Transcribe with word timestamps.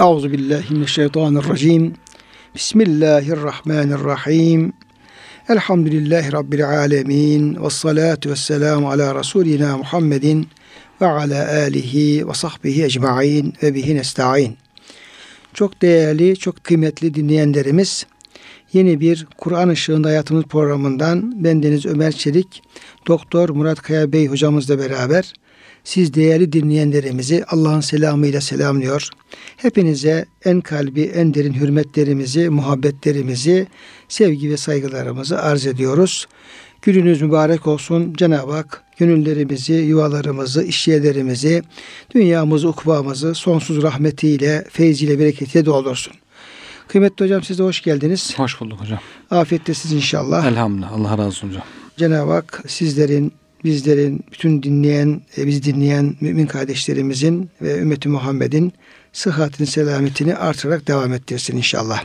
Euzu 0.00 0.32
billahi 0.32 0.74
mineşşeytanirracim. 0.74 1.94
Bismillahirrahmanirrahim. 2.54 4.72
Elhamdülillahi 5.48 6.32
rabbil 6.32 6.68
alamin 6.68 7.64
ve 7.64 7.70
salatu 7.70 8.30
vesselam 8.30 8.86
ala 8.86 9.14
rasulina 9.14 9.76
Muhammedin 9.76 10.48
ve 11.00 11.06
ala 11.06 11.52
alihi 11.52 12.28
ve 12.28 12.34
sahbihi 12.34 12.84
ecmaîn 12.84 13.54
ve 13.62 13.74
bihi 13.74 13.96
nestaîn. 13.96 14.56
Çok 15.54 15.82
değerli, 15.82 16.36
çok 16.36 16.64
kıymetli 16.64 17.14
dinleyenlerimiz, 17.14 18.06
yeni 18.72 19.00
bir 19.00 19.26
Kur'an 19.38 19.70
Işığında 19.70 20.08
Hayatımız 20.08 20.44
programından 20.44 21.44
bendeniz 21.44 21.86
Ömer 21.86 22.12
Çelik, 22.12 22.62
Doktor 23.06 23.48
Murat 23.48 23.82
Kaya 23.82 24.12
Bey 24.12 24.26
hocamızla 24.26 24.78
beraber 24.78 25.32
siz 25.86 26.14
değerli 26.14 26.52
dinleyenlerimizi 26.52 27.44
Allah'ın 27.48 27.80
selamıyla 27.80 28.40
selamlıyor. 28.40 29.08
Hepinize 29.56 30.26
en 30.44 30.60
kalbi, 30.60 31.02
en 31.02 31.34
derin 31.34 31.52
hürmetlerimizi, 31.52 32.48
muhabbetlerimizi, 32.48 33.66
sevgi 34.08 34.50
ve 34.50 34.56
saygılarımızı 34.56 35.42
arz 35.42 35.66
ediyoruz. 35.66 36.26
Gününüz 36.82 37.22
mübarek 37.22 37.66
olsun. 37.66 38.14
Cenab-ı 38.16 38.52
Hak 38.52 38.82
gönüllerimizi, 38.98 39.72
yuvalarımızı, 39.72 40.62
işyerlerimizi, 40.62 41.62
dünyamızı, 42.14 42.68
ukbamızı 42.68 43.34
sonsuz 43.34 43.82
rahmetiyle, 43.82 44.64
feyziyle, 44.70 45.18
bereketiyle 45.18 45.66
doldursun. 45.66 46.14
Kıymetli 46.88 47.24
hocam 47.24 47.42
siz 47.42 47.58
de 47.58 47.62
hoş 47.62 47.82
geldiniz. 47.82 48.38
Hoş 48.38 48.60
bulduk 48.60 48.80
hocam. 48.80 48.98
Afiyettesiniz 49.30 49.94
inşallah. 49.94 50.46
Elhamdülillah. 50.46 50.92
Allah 50.92 51.10
razı 51.10 51.22
olsun 51.22 51.48
hocam. 51.48 51.62
Cenab-ı 51.96 52.32
Hak 52.32 52.62
sizlerin, 52.66 53.32
bizlerin, 53.66 54.24
bütün 54.32 54.62
dinleyen, 54.62 55.22
e, 55.38 55.46
biz 55.46 55.62
dinleyen 55.62 56.16
mümin 56.20 56.46
kardeşlerimizin 56.46 57.50
ve 57.62 57.78
ümmeti 57.78 58.08
Muhammed'in 58.08 58.72
sıhhatini, 59.12 59.66
selametini 59.66 60.36
artırarak 60.36 60.88
devam 60.88 61.12
ettirsin 61.12 61.56
inşallah. 61.56 62.04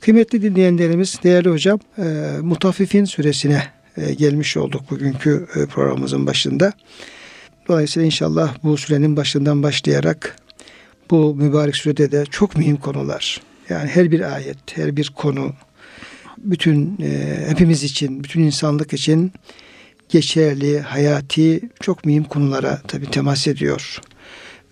Kıymetli 0.00 0.42
dinleyenlerimiz, 0.42 1.20
değerli 1.24 1.50
hocam, 1.50 1.78
e, 1.98 2.02
Mutaffifin 2.42 3.04
suresine 3.04 3.62
e, 3.96 4.14
gelmiş 4.14 4.56
olduk 4.56 4.90
bugünkü 4.90 5.46
e, 5.54 5.66
programımızın 5.66 6.26
başında. 6.26 6.72
Dolayısıyla 7.68 8.06
inşallah 8.06 8.54
bu 8.62 8.76
sürenin 8.76 9.16
başından 9.16 9.62
başlayarak 9.62 10.36
bu 11.10 11.34
mübarek 11.34 11.76
sürede 11.76 12.12
de 12.12 12.24
çok 12.30 12.56
mühim 12.56 12.76
konular. 12.76 13.40
Yani 13.68 13.88
her 13.88 14.10
bir 14.10 14.34
ayet, 14.34 14.58
her 14.74 14.96
bir 14.96 15.12
konu 15.16 15.52
bütün 16.38 16.98
e, 17.02 17.38
hepimiz 17.48 17.84
için, 17.84 18.24
bütün 18.24 18.40
insanlık 18.40 18.92
için 18.92 19.32
geçerli, 20.10 20.80
hayati 20.80 21.60
çok 21.80 22.04
mühim 22.04 22.24
konulara 22.24 22.80
tabi 22.88 23.10
temas 23.10 23.46
ediyor. 23.46 24.00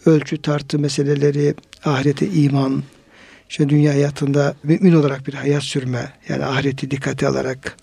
Ölçü 0.07 0.43
tartı 0.43 0.79
meseleleri, 0.79 1.55
ahirete 1.85 2.27
iman, 2.27 2.83
işte 3.51 3.69
dünya 3.69 3.93
hayatında 3.93 4.55
mümin 4.63 4.93
olarak 4.93 5.27
bir 5.27 5.35
hayat 5.35 5.63
sürme, 5.63 6.13
yani 6.29 6.45
ahireti 6.45 6.91
dikkate 6.91 7.29
alarak 7.29 7.77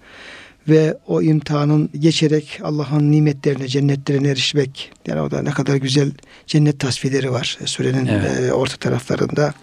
ve 0.70 0.98
o 1.08 1.22
imtihanın 1.22 1.90
geçerek 2.00 2.60
Allah'ın 2.64 3.12
nimetlerine, 3.12 3.68
cennetlerine 3.68 4.28
erişmek. 4.28 4.92
Yani 5.08 5.22
o 5.22 5.32
da 5.32 5.42
ne 5.42 5.52
kadar 5.52 5.76
güzel 5.76 6.12
cennet 6.48 6.80
tasvirleri 6.80 7.32
var 7.32 7.58
surenin 7.66 8.06
evet. 8.06 8.40
e, 8.40 8.54
orta 8.54 8.78
taraflarında. 8.78 9.54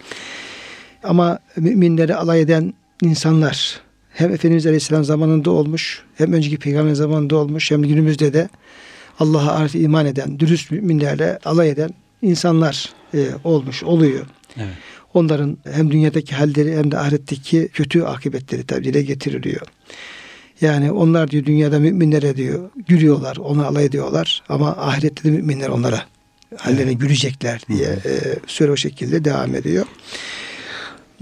Ama 1.03 1.39
müminleri 1.55 2.15
alay 2.15 2.41
eden 2.41 2.73
insanlar 3.01 3.81
hem 4.13 4.33
Efendimiz 4.33 4.65
Aleyhisselam 4.65 5.03
zamanında 5.03 5.51
olmuş, 5.51 6.03
hem 6.15 6.33
önceki 6.33 6.57
peygamber 6.57 6.93
zamanında 6.93 7.35
olmuş, 7.35 7.71
hem 7.71 7.81
günümüzde 7.81 8.33
de 8.33 8.49
Allah'a 9.19 9.51
artık 9.51 9.81
iman 9.81 10.05
eden, 10.05 10.39
dürüst 10.39 10.71
müminlerle 10.71 11.39
alay 11.45 11.69
eden 11.69 11.89
insanlar 12.21 12.89
e, 13.13 13.27
olmuş, 13.43 13.83
oluyor. 13.83 14.25
Evet. 14.57 14.73
Onların 15.13 15.57
hem 15.71 15.91
dünyadaki 15.91 16.35
halleri 16.35 16.77
hem 16.77 16.91
de 16.91 16.97
ahiretteki 16.97 17.69
kötü 17.73 18.01
akıbetleri 18.01 18.63
tabi 18.63 18.83
dile 18.83 19.01
getiriliyor. 19.01 19.67
Yani 20.61 20.91
onlar 20.91 21.31
diyor 21.31 21.45
dünyada 21.45 21.79
müminlere 21.79 22.37
diyor 22.37 22.69
gülüyorlar, 22.87 23.37
onu 23.37 23.65
alay 23.67 23.85
ediyorlar 23.85 24.43
ama 24.49 24.69
ahirette 24.69 25.23
de 25.23 25.31
müminler 25.31 25.69
onlara 25.69 26.03
hallerine 26.57 26.91
evet. 26.91 27.01
gülecekler 27.01 27.61
diye 27.69 27.87
e, 27.87 28.11
süre 28.47 28.71
o 28.71 28.75
şekilde 28.75 29.25
devam 29.25 29.55
ediyor. 29.55 29.85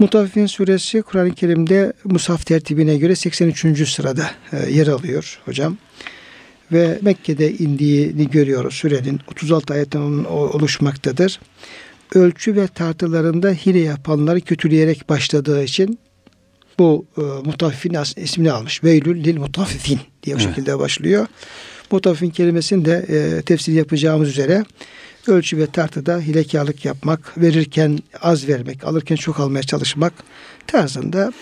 Mutaffifin 0.02 0.46
suresi 0.46 1.02
Kur'an-ı 1.02 1.34
Kerim'de 1.34 1.92
Musaf 2.04 2.46
tertibine 2.46 2.96
göre 2.96 3.16
83. 3.16 3.88
sırada 3.88 4.30
e, 4.52 4.70
yer 4.70 4.86
alıyor 4.86 5.40
hocam. 5.44 5.76
Ve 6.72 6.98
Mekke'de 7.02 7.52
indiğini 7.52 8.30
görüyoruz. 8.30 8.74
Sürenin 8.74 9.20
36 9.28 9.74
ayetten 9.74 10.00
oluşmaktadır. 10.24 11.40
Ölçü 12.14 12.56
ve 12.56 12.66
tartılarında 12.66 13.50
hile 13.50 13.78
yapanları 13.78 14.40
kötüleyerek 14.40 15.08
başladığı 15.08 15.64
için 15.64 15.98
bu 16.78 17.06
e, 17.16 17.20
mutaffifin 17.20 17.96
ismini 18.16 18.52
almış. 18.52 18.84
Veylül 18.84 19.24
lil 19.24 19.38
mutaffifin 19.38 20.00
diye 20.22 20.36
bu 20.36 20.40
evet. 20.40 20.48
şekilde 20.48 20.78
başlıyor. 20.78 21.26
Mutaffifin 21.90 22.30
kelimesini 22.30 22.84
de 22.84 23.06
e, 23.08 23.42
tefsir 23.42 23.72
yapacağımız 23.72 24.28
üzere 24.28 24.64
ölçü 25.26 25.58
ve 25.58 25.66
tartıda 25.66 26.18
hilekarlık 26.18 26.84
yapmak, 26.84 27.38
verirken 27.38 27.98
az 28.22 28.48
vermek, 28.48 28.84
alırken 28.84 29.16
çok 29.16 29.40
almaya 29.40 29.62
çalışmak 29.62 30.12
tarzında 30.66 31.32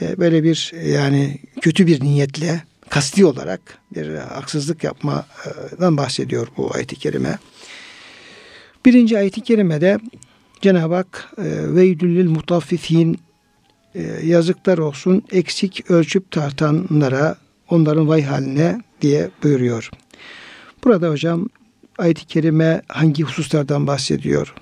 e, 0.00 0.18
böyle 0.18 0.42
bir 0.42 0.72
yani 0.84 1.38
kötü 1.60 1.86
bir 1.86 2.00
niyetle 2.00 2.62
kasti 2.88 3.24
olarak 3.24 3.78
bir 3.94 4.14
haksızlık 4.14 4.84
yapmadan 4.84 5.96
bahsediyor 5.96 6.48
bu 6.56 6.74
ayet-i 6.74 6.96
kerime. 6.96 7.38
Birinci 8.84 9.18
ayet-i 9.18 9.40
kerimede 9.40 9.98
Cenab-ı 10.60 10.94
Hak 10.94 11.30
e, 11.38 11.74
veydüllil 11.74 12.28
mutaffifin 12.28 13.18
e, 13.94 14.02
yazıklar 14.24 14.78
olsun 14.78 15.22
eksik 15.32 15.90
ölçüp 15.90 16.30
tartanlara 16.30 17.36
onların 17.70 18.08
vay 18.08 18.22
haline 18.22 18.82
diye 19.02 19.30
buyuruyor. 19.42 19.90
Burada 20.84 21.10
hocam 21.10 21.48
ayet-i 21.98 22.26
kerime 22.26 22.82
hangi 22.88 23.22
hususlardan 23.22 23.86
bahsediyor? 23.86 24.54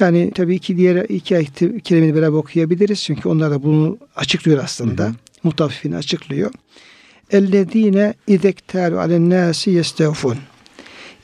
Yani 0.00 0.32
tabii 0.34 0.58
ki 0.58 0.76
diğer 0.76 1.04
iki 1.04 1.36
ayet-i 1.36 1.80
kerimeyi 1.80 2.14
beraber 2.14 2.36
okuyabiliriz. 2.36 3.02
Çünkü 3.02 3.28
onlar 3.28 3.50
da 3.50 3.62
bunu 3.62 3.98
açıklıyor 4.16 4.64
aslında. 4.64 5.04
Hı 5.04 5.08
hı. 5.08 5.14
Mutaffifini 5.42 5.96
açıklıyor. 5.96 6.50
Ellezine 7.30 8.14
izektaru 8.26 8.98
alennâsi 8.98 9.70
yestevfun. 9.70 10.36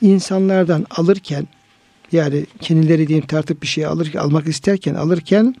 İnsanlardan 0.01 0.85
alırken 0.89 1.47
yani 2.11 2.45
kendileri 2.61 3.07
diyeyim 3.07 3.27
tartıp 3.27 3.61
bir 3.61 3.67
şey 3.67 3.85
alır, 3.85 4.15
almak 4.15 4.47
isterken 4.47 4.95
alırken 4.95 5.55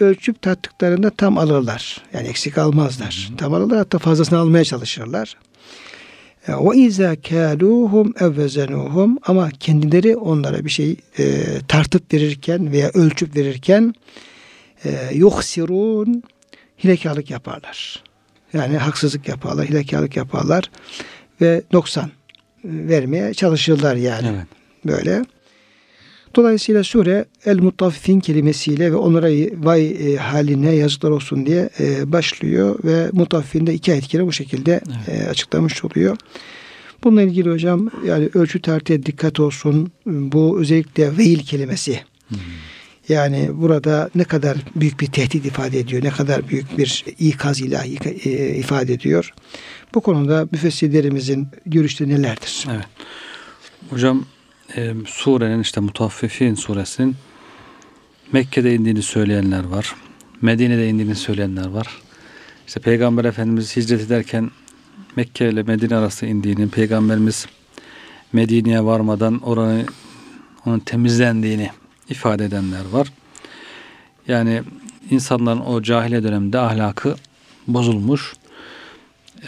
ölçüp 0.00 0.42
tarttıklarında 0.42 1.10
tam 1.10 1.38
alırlar. 1.38 2.02
Yani 2.12 2.28
eksik 2.28 2.58
almazlar. 2.58 3.26
Hı 3.28 3.32
hı. 3.32 3.36
Tam 3.36 3.54
alırlar 3.54 3.78
hatta 3.78 3.98
fazlasını 3.98 4.38
almaya 4.38 4.64
çalışırlar. 4.64 5.36
Ve 6.48 6.76
izâ 6.76 7.14
kâlûhum 7.14 8.18
evvezenûhum 8.18 9.18
ama 9.26 9.50
kendileri 9.50 10.16
onlara 10.16 10.64
bir 10.64 10.70
şey 10.70 10.96
e, 11.18 11.44
tartıp 11.68 12.14
verirken 12.14 12.72
veya 12.72 12.90
ölçüp 12.94 13.36
verirken 13.36 13.94
e, 14.84 14.90
yuhsirûn 15.14 16.22
hilekarlık 16.84 17.30
yaparlar. 17.30 18.02
Yani 18.52 18.76
haksızlık 18.76 19.28
yaparlar, 19.28 19.66
hilekarlık 19.66 20.16
yaparlar 20.16 20.70
ve 21.40 21.62
noksan 21.72 22.10
vermeye 22.64 23.34
çalışırlar 23.34 23.96
yani. 23.96 24.28
Evet. 24.28 24.46
Böyle. 24.84 25.24
Dolayısıyla 26.34 26.84
sure 26.84 27.24
El 27.46 27.58
Mutaffifin 27.58 28.20
kelimesiyle 28.20 28.92
ve 28.92 28.96
onlara 28.96 29.28
vay 29.64 29.86
e, 29.86 30.16
haline 30.16 30.74
yazıklar 30.74 31.10
olsun 31.10 31.46
diye 31.46 31.70
e, 31.80 32.12
başlıyor 32.12 32.78
ve 32.84 33.10
Mutaffifin 33.12 33.66
de 33.66 33.74
iki 33.74 33.92
ayet 33.92 34.08
kere 34.08 34.26
bu 34.26 34.32
şekilde 34.32 34.80
evet. 35.08 35.22
e, 35.22 35.28
açıklamış 35.28 35.84
oluyor. 35.84 36.16
Bununla 37.04 37.22
ilgili 37.22 37.50
hocam 37.50 37.90
yani 38.06 38.28
ölçü 38.34 38.62
tartıya 38.62 39.02
dikkat 39.02 39.40
olsun. 39.40 39.92
Bu 40.06 40.60
özellikle 40.60 41.18
veil 41.18 41.38
kelimesi. 41.38 42.00
Hmm. 42.28 42.38
Yani 43.08 43.50
burada 43.52 44.10
ne 44.14 44.24
kadar 44.24 44.58
büyük 44.76 45.00
bir 45.00 45.06
tehdit 45.06 45.46
ifade 45.46 45.78
ediyor, 45.78 46.04
ne 46.04 46.10
kadar 46.10 46.48
büyük 46.48 46.78
bir 46.78 47.04
ikaz 47.18 47.60
ilahi 47.60 47.88
ifade 48.58 48.92
ediyor. 48.92 49.34
Bu 49.94 50.00
konuda 50.00 50.48
müfessirlerimizin 50.52 51.48
görüşleri 51.66 52.10
nelerdir? 52.10 52.66
Evet. 52.70 52.86
Hocam 53.90 54.24
e, 54.76 54.94
surenin 55.06 55.60
işte 55.60 55.80
Mutaffifin 55.80 56.54
suresinin 56.54 57.16
Mekke'de 58.32 58.74
indiğini 58.74 59.02
söyleyenler 59.02 59.64
var. 59.64 59.94
Medine'de 60.42 60.88
indiğini 60.88 61.14
söyleyenler 61.14 61.68
var. 61.68 61.86
İşte 62.66 62.80
Peygamber 62.80 63.24
Efendimiz 63.24 63.76
hicret 63.76 64.00
ederken 64.00 64.50
Mekke 65.16 65.48
ile 65.48 65.62
Medine 65.62 65.96
arası 65.96 66.26
indiğini, 66.26 66.68
Peygamberimiz 66.68 67.46
Medine'ye 68.32 68.84
varmadan 68.84 69.40
oranı 69.40 69.84
onun 70.66 70.78
temizlendiğini 70.78 71.70
ifade 72.08 72.44
edenler 72.44 72.84
var. 72.92 73.12
Yani 74.28 74.62
insanların 75.10 75.60
o 75.60 75.82
cahile 75.82 76.22
döneminde 76.22 76.58
ahlakı 76.58 77.14
bozulmuş. 77.66 78.34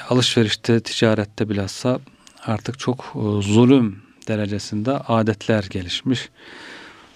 Alışverişte, 0.08 0.80
ticarette 0.80 1.48
bilhassa 1.48 2.00
artık 2.44 2.78
çok 2.78 3.12
zulüm 3.40 4.02
derecesinde 4.28 4.90
adetler 4.92 5.64
gelişmiş. 5.70 6.28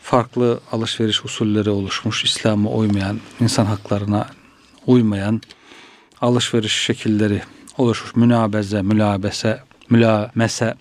farklı 0.02 0.60
alışveriş 0.72 1.24
usulleri 1.24 1.70
oluşmuş. 1.70 2.24
İslam'a 2.24 2.70
uymayan, 2.70 3.20
insan 3.40 3.64
haklarına 3.64 4.26
uymayan 4.86 5.40
alışveriş 6.20 6.72
şekilleri 6.72 7.42
oluşmuş. 7.78 8.16
Münabeze, 8.16 8.82
mülabese, 8.82 9.60
mülamese, 9.90 10.74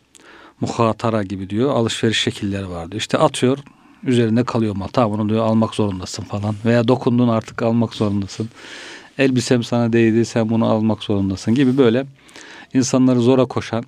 muhatara 0.62 1.24
gibi 1.24 1.50
diyor. 1.50 1.76
Alışveriş 1.76 2.20
şekilleri 2.20 2.70
vardı. 2.70 2.98
İşte 2.98 3.18
atıyor 3.18 3.58
üzerinde 4.04 4.44
kalıyor 4.44 4.76
mal. 4.76 5.12
Onu 5.12 5.30
diyor 5.30 5.46
almak 5.46 5.76
zorundasın 5.76 6.24
falan. 6.24 6.56
Veya 6.66 6.88
dokundun 6.88 7.28
artık 7.28 7.62
almak 7.62 7.94
zorundasın. 7.94 8.50
Elbisem 9.18 9.64
sana 9.64 9.94
değdi 9.94 10.26
sen 10.26 10.50
bunu 10.50 10.66
almak 10.66 11.04
zorundasın 11.04 11.56
gibi 11.56 11.78
böyle 11.78 12.06
insanları 12.74 13.22
zora 13.22 13.46
koşan, 13.46 13.84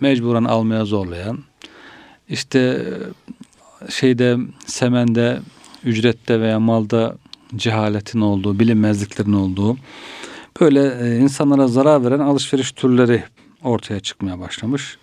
mecburen 0.00 0.44
almaya 0.44 0.84
zorlayan, 0.84 1.38
işte 2.30 2.86
şeyde 3.88 4.36
semende, 4.66 5.40
ücrette 5.84 6.40
veya 6.40 6.60
malda 6.60 7.16
cehaletin 7.56 8.20
olduğu, 8.20 8.58
bilinmezliklerin 8.58 9.32
olduğu 9.32 9.76
böyle 10.60 10.98
e, 11.00 11.18
insanlara 11.18 11.68
zarar 11.68 12.04
veren 12.04 12.18
alışveriş 12.18 12.72
türleri 12.72 13.24
ortaya 13.62 14.00
çıkmaya 14.00 14.40
başlamış. 14.40 14.98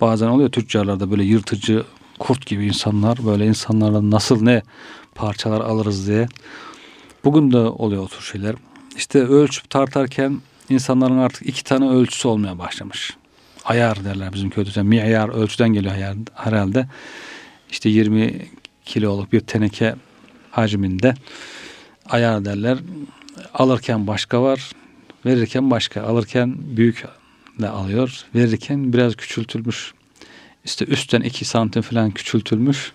Bazen 0.00 0.26
oluyor 0.26 0.50
tüccarlarda 0.50 1.10
böyle 1.10 1.24
yırtıcı 1.24 1.84
kurt 2.18 2.46
gibi 2.46 2.66
insanlar 2.66 3.18
böyle 3.26 3.46
insanlarla 3.46 4.10
nasıl 4.10 4.42
ne 4.42 4.62
parçalar 5.14 5.60
alırız 5.60 6.06
diye. 6.06 6.28
Bugün 7.24 7.52
de 7.52 7.58
oluyor 7.58 8.02
o 8.02 8.08
tür 8.08 8.22
şeyler. 8.22 8.54
İşte 8.96 9.18
ölçüp 9.18 9.70
tartarken 9.70 10.40
insanların 10.68 11.18
artık 11.18 11.46
iki 11.46 11.64
tane 11.64 11.88
ölçüsü 11.88 12.28
olmaya 12.28 12.58
başlamış. 12.58 13.16
Ayar 13.70 14.04
derler 14.04 14.32
bizim 14.32 14.50
köyde. 14.50 14.82
Miyar 14.82 15.28
ölçüden 15.28 15.68
geliyor 15.68 15.94
herhalde. 16.34 16.86
İşte 17.70 17.88
20 17.88 18.34
kiloluk 18.84 19.32
bir 19.32 19.40
teneke 19.40 19.94
hacminde 20.50 21.14
ayar 22.06 22.44
derler. 22.44 22.78
Alırken 23.54 24.06
başka 24.06 24.42
var, 24.42 24.70
verirken 25.26 25.70
başka. 25.70 26.02
Alırken 26.02 26.56
büyük 26.58 27.04
de 27.60 27.68
alıyor, 27.68 28.24
verirken 28.34 28.92
biraz 28.92 29.16
küçültülmüş. 29.16 29.92
İşte 30.64 30.84
üstten 30.84 31.20
2 31.20 31.44
santim 31.44 31.82
falan 31.82 32.10
küçültülmüş. 32.10 32.92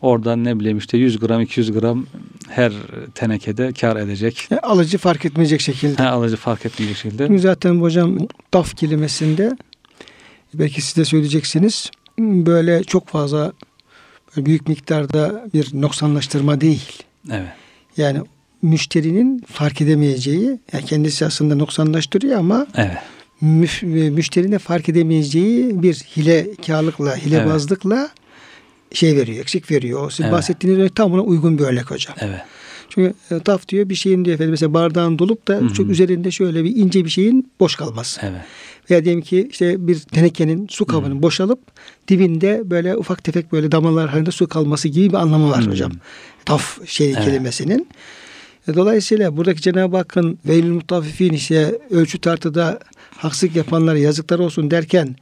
Oradan 0.00 0.44
ne 0.44 0.60
bileyim 0.60 0.78
işte 0.78 0.98
100 0.98 1.18
gram 1.18 1.40
200 1.40 1.72
gram 1.72 2.06
her 2.48 2.72
tenekede 3.14 3.72
kar 3.72 3.96
edecek. 3.96 4.48
E, 4.50 4.56
alıcı 4.56 4.98
fark 4.98 5.24
etmeyecek 5.24 5.60
şekilde. 5.60 6.02
He, 6.02 6.08
alıcı 6.08 6.36
fark 6.36 6.66
etmeyecek 6.66 6.96
şekilde. 6.96 7.26
Çünkü 7.26 7.42
zaten 7.42 7.80
hocam 7.80 8.18
daf 8.54 8.76
kelimesinde 8.76 9.56
belki 10.54 10.82
siz 10.82 10.96
de 10.96 11.04
söyleyeceksiniz 11.04 11.90
böyle 12.18 12.84
çok 12.84 13.08
fazla 13.08 13.52
böyle 14.36 14.46
büyük 14.46 14.68
miktarda 14.68 15.44
bir 15.54 15.68
noksanlaştırma 15.72 16.60
değil. 16.60 17.02
Evet. 17.30 17.48
Yani 17.96 18.20
müşterinin 18.62 19.44
fark 19.46 19.80
edemeyeceği, 19.80 20.58
yani 20.72 20.84
kendisi 20.84 21.26
aslında 21.26 21.54
noksanlaştırıyor 21.54 22.38
ama 22.38 22.66
evet. 22.74 22.96
müşterinin 24.12 24.58
fark 24.58 24.88
edemeyeceği 24.88 25.82
bir 25.82 25.94
hilekarlıkla, 25.94 27.16
hilebazlıkla 27.16 27.96
evet 27.96 28.10
şey 28.92 29.16
veriyor, 29.16 29.38
eksik 29.42 29.70
veriyor. 29.70 30.10
Siz 30.10 30.20
evet. 30.20 30.32
bahsettiğiniz 30.32 30.78
örnek 30.78 30.96
tam 30.96 31.12
buna 31.12 31.20
uygun 31.22 31.58
bir 31.58 31.64
örnek 31.64 31.90
hocam. 31.90 32.16
Evet. 32.20 32.40
Çünkü 32.88 33.14
e, 33.30 33.38
taf 33.38 33.68
diyor 33.68 33.88
bir 33.88 33.94
şeyin 33.94 34.24
diyor 34.24 34.34
efendim 34.34 34.50
mesela 34.50 34.74
bardağın 34.74 35.18
dolup 35.18 35.48
da 35.48 35.54
Hı-hı. 35.54 35.72
çok 35.72 35.90
üzerinde 35.90 36.30
şöyle 36.30 36.64
bir 36.64 36.76
ince 36.76 37.04
bir 37.04 37.10
şeyin 37.10 37.50
boş 37.60 37.74
kalması. 37.74 38.20
Evet. 38.24 38.40
Veya 38.90 39.04
diyelim 39.04 39.22
ki 39.22 39.48
işte 39.50 39.86
bir 39.86 40.00
tenekenin 40.00 40.66
su 40.70 40.84
kabının 40.84 41.14
Hı-hı. 41.14 41.22
boşalıp 41.22 41.60
dibinde 42.08 42.62
böyle 42.64 42.96
ufak 42.96 43.24
tefek 43.24 43.52
böyle 43.52 43.72
damlalar 43.72 44.08
halinde 44.08 44.30
su 44.30 44.48
kalması 44.48 44.88
gibi 44.88 45.08
bir 45.08 45.14
anlamı 45.14 45.50
var 45.50 45.62
Hı-hı. 45.62 45.70
hocam. 45.70 45.92
Taf 46.44 46.88
şey 46.88 47.12
evet. 47.12 47.24
kelimesinin. 47.24 47.88
E, 48.68 48.74
dolayısıyla 48.74 49.36
buradaki 49.36 49.62
Cenab-ı 49.62 49.96
Hakk'ın 49.96 50.38
veylül 50.46 50.70
mutaffifin 50.70 51.32
işte 51.32 51.78
ölçü 51.90 52.18
tartıda 52.18 52.78
haksızlık 53.16 53.56
yapanlara 53.56 53.98
yazıklar 53.98 54.38
olsun 54.38 54.70
derken 54.70 55.16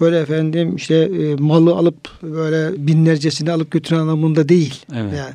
böyle 0.00 0.18
efendim 0.20 0.76
işte 0.76 0.94
e, 0.94 1.34
malı 1.34 1.72
alıp 1.72 2.22
böyle 2.22 2.86
binlercesini 2.86 3.52
alıp 3.52 3.70
götüren 3.70 3.98
anlamında 3.98 4.48
değil. 4.48 4.84
Evet. 4.92 5.12
Yani 5.18 5.34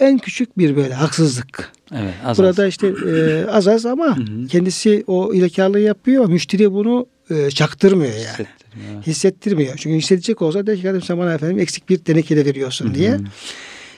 en 0.00 0.18
küçük 0.18 0.58
bir 0.58 0.76
böyle 0.76 0.94
haksızlık. 0.94 1.72
Evet, 1.94 2.14
az 2.24 2.38
Burada 2.38 2.62
az. 2.62 2.68
işte 2.68 2.86
e, 2.86 3.44
az 3.50 3.68
az 3.68 3.86
ama 3.86 4.18
kendisi 4.48 5.04
o 5.06 5.34
ilekarlığı 5.34 5.80
yapıyor. 5.80 6.28
Müşteri 6.28 6.72
bunu 6.72 7.06
e, 7.30 7.50
çaktırmıyor 7.50 8.12
yani. 8.12 8.24
Hissettirmiyor. 8.26 9.02
Hissettirmiyor. 9.02 9.76
Çünkü 9.76 9.96
hissedecek 9.96 10.42
olsa 10.42 10.66
de 10.66 10.76
ki 10.76 11.06
sen 11.06 11.18
bana 11.18 11.34
efendim 11.34 11.58
eksik 11.58 11.88
bir 11.88 11.98
tenekede 11.98 12.44
veriyorsun 12.44 12.86
Hı-hı. 12.86 12.94
diye. 12.94 13.18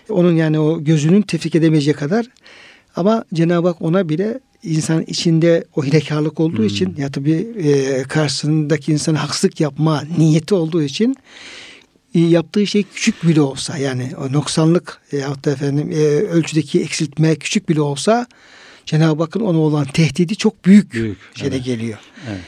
Onun 0.08 0.36
yani 0.36 0.58
o 0.58 0.84
gözünün 0.84 1.22
tefrik 1.22 1.54
edemeyeceği 1.54 1.94
kadar 1.94 2.26
ama 2.96 3.24
Cenab-ı 3.34 3.68
Hak 3.68 3.82
ona 3.82 4.08
bile 4.08 4.40
insan 4.62 5.02
içinde 5.02 5.64
o 5.76 5.84
hilekarlık 5.84 6.40
olduğu 6.40 6.58
hmm. 6.58 6.66
için 6.66 6.94
ya 6.98 7.10
tabii 7.10 7.48
e, 7.58 8.02
karşısındaki 8.02 8.92
insan 8.92 9.14
haksızlık 9.14 9.60
yapma 9.60 10.02
niyeti 10.18 10.54
olduğu 10.54 10.82
için 10.82 11.16
yaptığı 12.14 12.66
şey 12.66 12.82
küçük 12.82 13.26
bile 13.26 13.40
olsa 13.40 13.78
yani 13.78 14.12
o 14.18 14.32
noksanlık 14.32 15.00
ya 15.12 15.44
da 15.44 15.50
efendim 15.50 15.90
e, 15.92 16.04
ölçüdeki 16.06 16.80
eksiltme 16.80 17.36
küçük 17.36 17.68
bile 17.68 17.80
olsa 17.80 18.26
Cenab-ı 18.86 19.22
Hakk'ın 19.22 19.40
ona 19.40 19.58
olan 19.58 19.84
tehdidi 19.84 20.36
çok 20.36 20.64
büyük, 20.64 20.92
büyük 20.92 21.18
şeyde 21.34 21.56
evet. 21.56 21.66
geliyor. 21.66 21.98
Evet. 22.30 22.40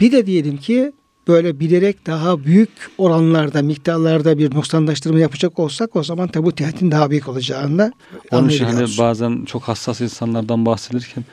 Bir 0.00 0.12
de 0.12 0.26
diyelim 0.26 0.56
ki 0.56 0.92
böyle 1.28 1.60
bilerek 1.60 2.06
daha 2.06 2.44
büyük 2.44 2.70
oranlarda, 2.98 3.62
miktarlarda 3.62 4.38
bir 4.38 4.54
noksanlaştırma 4.54 5.18
yapacak 5.18 5.58
olsak 5.58 5.96
o 5.96 6.02
zaman 6.02 6.28
tabi 6.28 6.46
bu 6.46 6.52
tehditin 6.52 6.90
daha 6.90 7.10
büyük 7.10 7.28
olacağını 7.28 7.92
Onun 8.30 8.48
için 8.48 8.64
hani 8.64 8.98
bazen 8.98 9.44
çok 9.44 9.62
hassas 9.62 10.00
insanlardan 10.00 10.66
bahsedilirken 10.66 11.24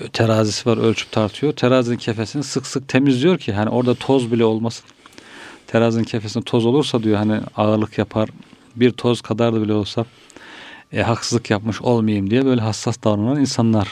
e, 0.00 0.08
terazisi 0.08 0.68
var 0.68 0.76
ölçüp 0.76 1.12
tartıyor. 1.12 1.52
Terazinin 1.52 1.96
kefesini 1.96 2.42
sık 2.42 2.66
sık 2.66 2.88
temizliyor 2.88 3.38
ki 3.38 3.52
hani 3.52 3.70
orada 3.70 3.94
toz 3.94 4.32
bile 4.32 4.44
olmasın. 4.44 4.84
Terazinin 5.72 6.04
kefesinde 6.04 6.44
toz 6.44 6.66
olursa 6.66 7.02
diyor 7.02 7.16
hani 7.16 7.40
ağırlık 7.56 7.98
yapar. 7.98 8.28
Bir 8.76 8.90
toz 8.90 9.20
kadar 9.20 9.54
da 9.54 9.62
bile 9.62 9.72
olsa 9.72 10.04
e, 10.92 11.02
haksızlık 11.02 11.50
yapmış 11.50 11.82
olmayayım 11.82 12.30
diye 12.30 12.44
böyle 12.44 12.60
hassas 12.60 13.04
davranan 13.04 13.40
insanlar 13.40 13.88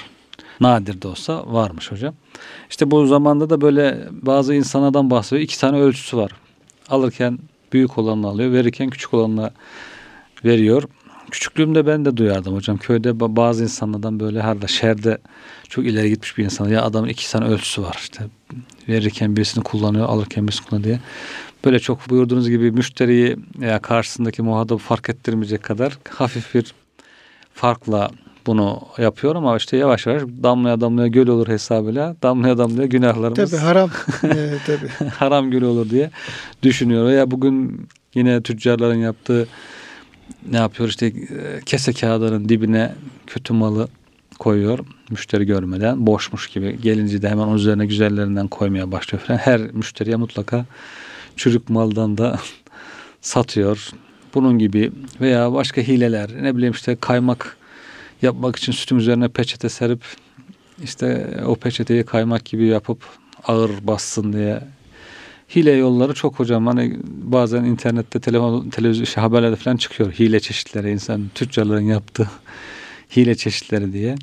nadir 0.61 1.03
de 1.03 1.09
olsa 1.09 1.53
varmış 1.53 1.93
hocam. 1.93 2.15
İşte 2.71 2.91
bu 2.91 3.07
zamanda 3.07 3.51
da 3.51 3.61
böyle 3.61 4.09
bazı 4.13 4.55
insanlardan 4.55 5.11
bahsediyor. 5.11 5.43
İki 5.43 5.61
tane 5.61 5.81
ölçüsü 5.81 6.17
var. 6.17 6.31
Alırken 6.89 7.39
büyük 7.73 7.99
olanını 7.99 8.27
alıyor, 8.27 8.53
verirken 8.53 8.91
küçük 8.91 9.15
olanını 9.15 9.51
veriyor. 10.45 10.83
Küçüklüğümde 11.31 11.87
ben 11.87 12.05
de 12.05 12.17
duyardım 12.17 12.55
hocam. 12.55 12.77
Köyde 12.77 13.37
bazı 13.37 13.63
insanlardan 13.63 14.21
böyle 14.21 14.43
her 14.43 14.69
şerde 14.69 15.19
çok 15.69 15.87
ileri 15.87 16.09
gitmiş 16.09 16.39
bir 16.39 16.45
insan. 16.45 16.69
Ya 16.69 16.83
adamın 16.83 17.09
iki 17.09 17.31
tane 17.31 17.45
ölçüsü 17.45 17.83
var 17.83 17.97
işte. 18.01 18.25
Verirken 18.89 19.37
birisini 19.37 19.65
kullanıyor, 19.65 20.09
alırken 20.09 20.49
birisini 20.49 20.67
kullanıyor 20.67 20.85
diye. 20.85 21.01
Böyle 21.65 21.79
çok 21.79 22.11
buyurduğunuz 22.11 22.51
gibi 22.51 22.71
müşteriyi 22.71 23.37
veya 23.59 23.79
karşısındaki 23.79 24.43
muhatabı 24.43 24.79
fark 24.79 25.11
ettirmeyecek 25.11 25.63
kadar 25.63 25.99
hafif 26.09 26.55
bir 26.55 26.75
farkla 27.55 28.11
bunu 28.47 28.81
yapıyor 28.99 29.35
ama 29.37 29.57
işte 29.57 29.77
yavaş 29.77 30.07
yavaş 30.07 30.23
damlaya 30.23 30.81
damlaya 30.81 31.09
göl 31.09 31.29
olur 31.29 31.49
hesabıyla. 31.49 32.17
Damlaya 32.23 32.59
damlaya 32.59 32.87
günahlarımız. 32.87 33.51
Tabii 33.51 33.61
haram. 33.61 33.91
ee, 34.25 34.51
tabii. 34.67 35.09
haram 35.19 35.51
göl 35.51 35.63
olur 35.63 35.91
diye 35.91 36.11
düşünüyor. 36.63 37.11
Ya 37.11 37.31
bugün 37.31 37.87
yine 38.15 38.43
tüccarların 38.43 38.99
yaptığı 38.99 39.49
ne 40.51 40.57
yapıyor 40.57 40.89
işte 40.89 41.07
e, 41.07 41.13
kese 41.67 41.93
kağıdının 41.93 42.49
dibine 42.49 42.95
kötü 43.27 43.53
malı 43.53 43.89
koyuyor 44.39 44.79
müşteri 45.11 45.45
görmeden 45.47 46.07
boşmuş 46.07 46.49
gibi 46.49 46.81
gelince 46.83 47.23
de 47.23 47.29
hemen 47.29 47.43
onun 47.43 47.57
üzerine 47.57 47.87
güzellerinden 47.87 48.49
koymaya 48.49 48.93
başlıyor 48.93 49.23
falan. 49.27 49.39
Her 49.39 49.61
müşteriye 49.61 50.17
mutlaka 50.17 50.65
çürük 51.37 51.71
maldan 51.71 52.19
da 52.19 52.41
satıyor. 53.21 53.91
Bunun 54.35 54.59
gibi 54.59 54.93
veya 55.21 55.53
başka 55.53 55.81
hileler 55.81 56.31
ne 56.43 56.57
bileyim 56.57 56.75
işte 56.75 56.97
kaymak 57.01 57.57
yapmak 58.23 58.57
için 58.57 58.73
sütün 58.73 58.97
üzerine 58.97 59.29
peçete 59.29 59.69
serip 59.69 60.01
işte 60.83 61.37
o 61.47 61.55
peçeteyi 61.55 62.05
kaymak 62.05 62.45
gibi 62.45 62.67
yapıp 62.67 62.99
ağır 63.45 63.71
bassın 63.87 64.33
diye 64.33 64.61
hile 65.57 65.71
yolları 65.71 66.15
çok 66.15 66.39
hocam. 66.39 66.67
Hani 66.67 66.97
bazen 67.05 67.65
internette 67.65 68.21
telefon 68.21 68.71
televizyon 68.71 69.05
şey, 69.05 69.23
haberlerde 69.23 69.57
falan 69.57 69.77
çıkıyor 69.77 70.13
hile 70.13 70.41
çeşitleri 70.41 70.91
insan 70.91 71.31
tüccarların 71.35 71.81
yaptığı 71.81 72.31
hile 73.17 73.35
çeşitleri 73.35 73.93
diye. 73.93 74.15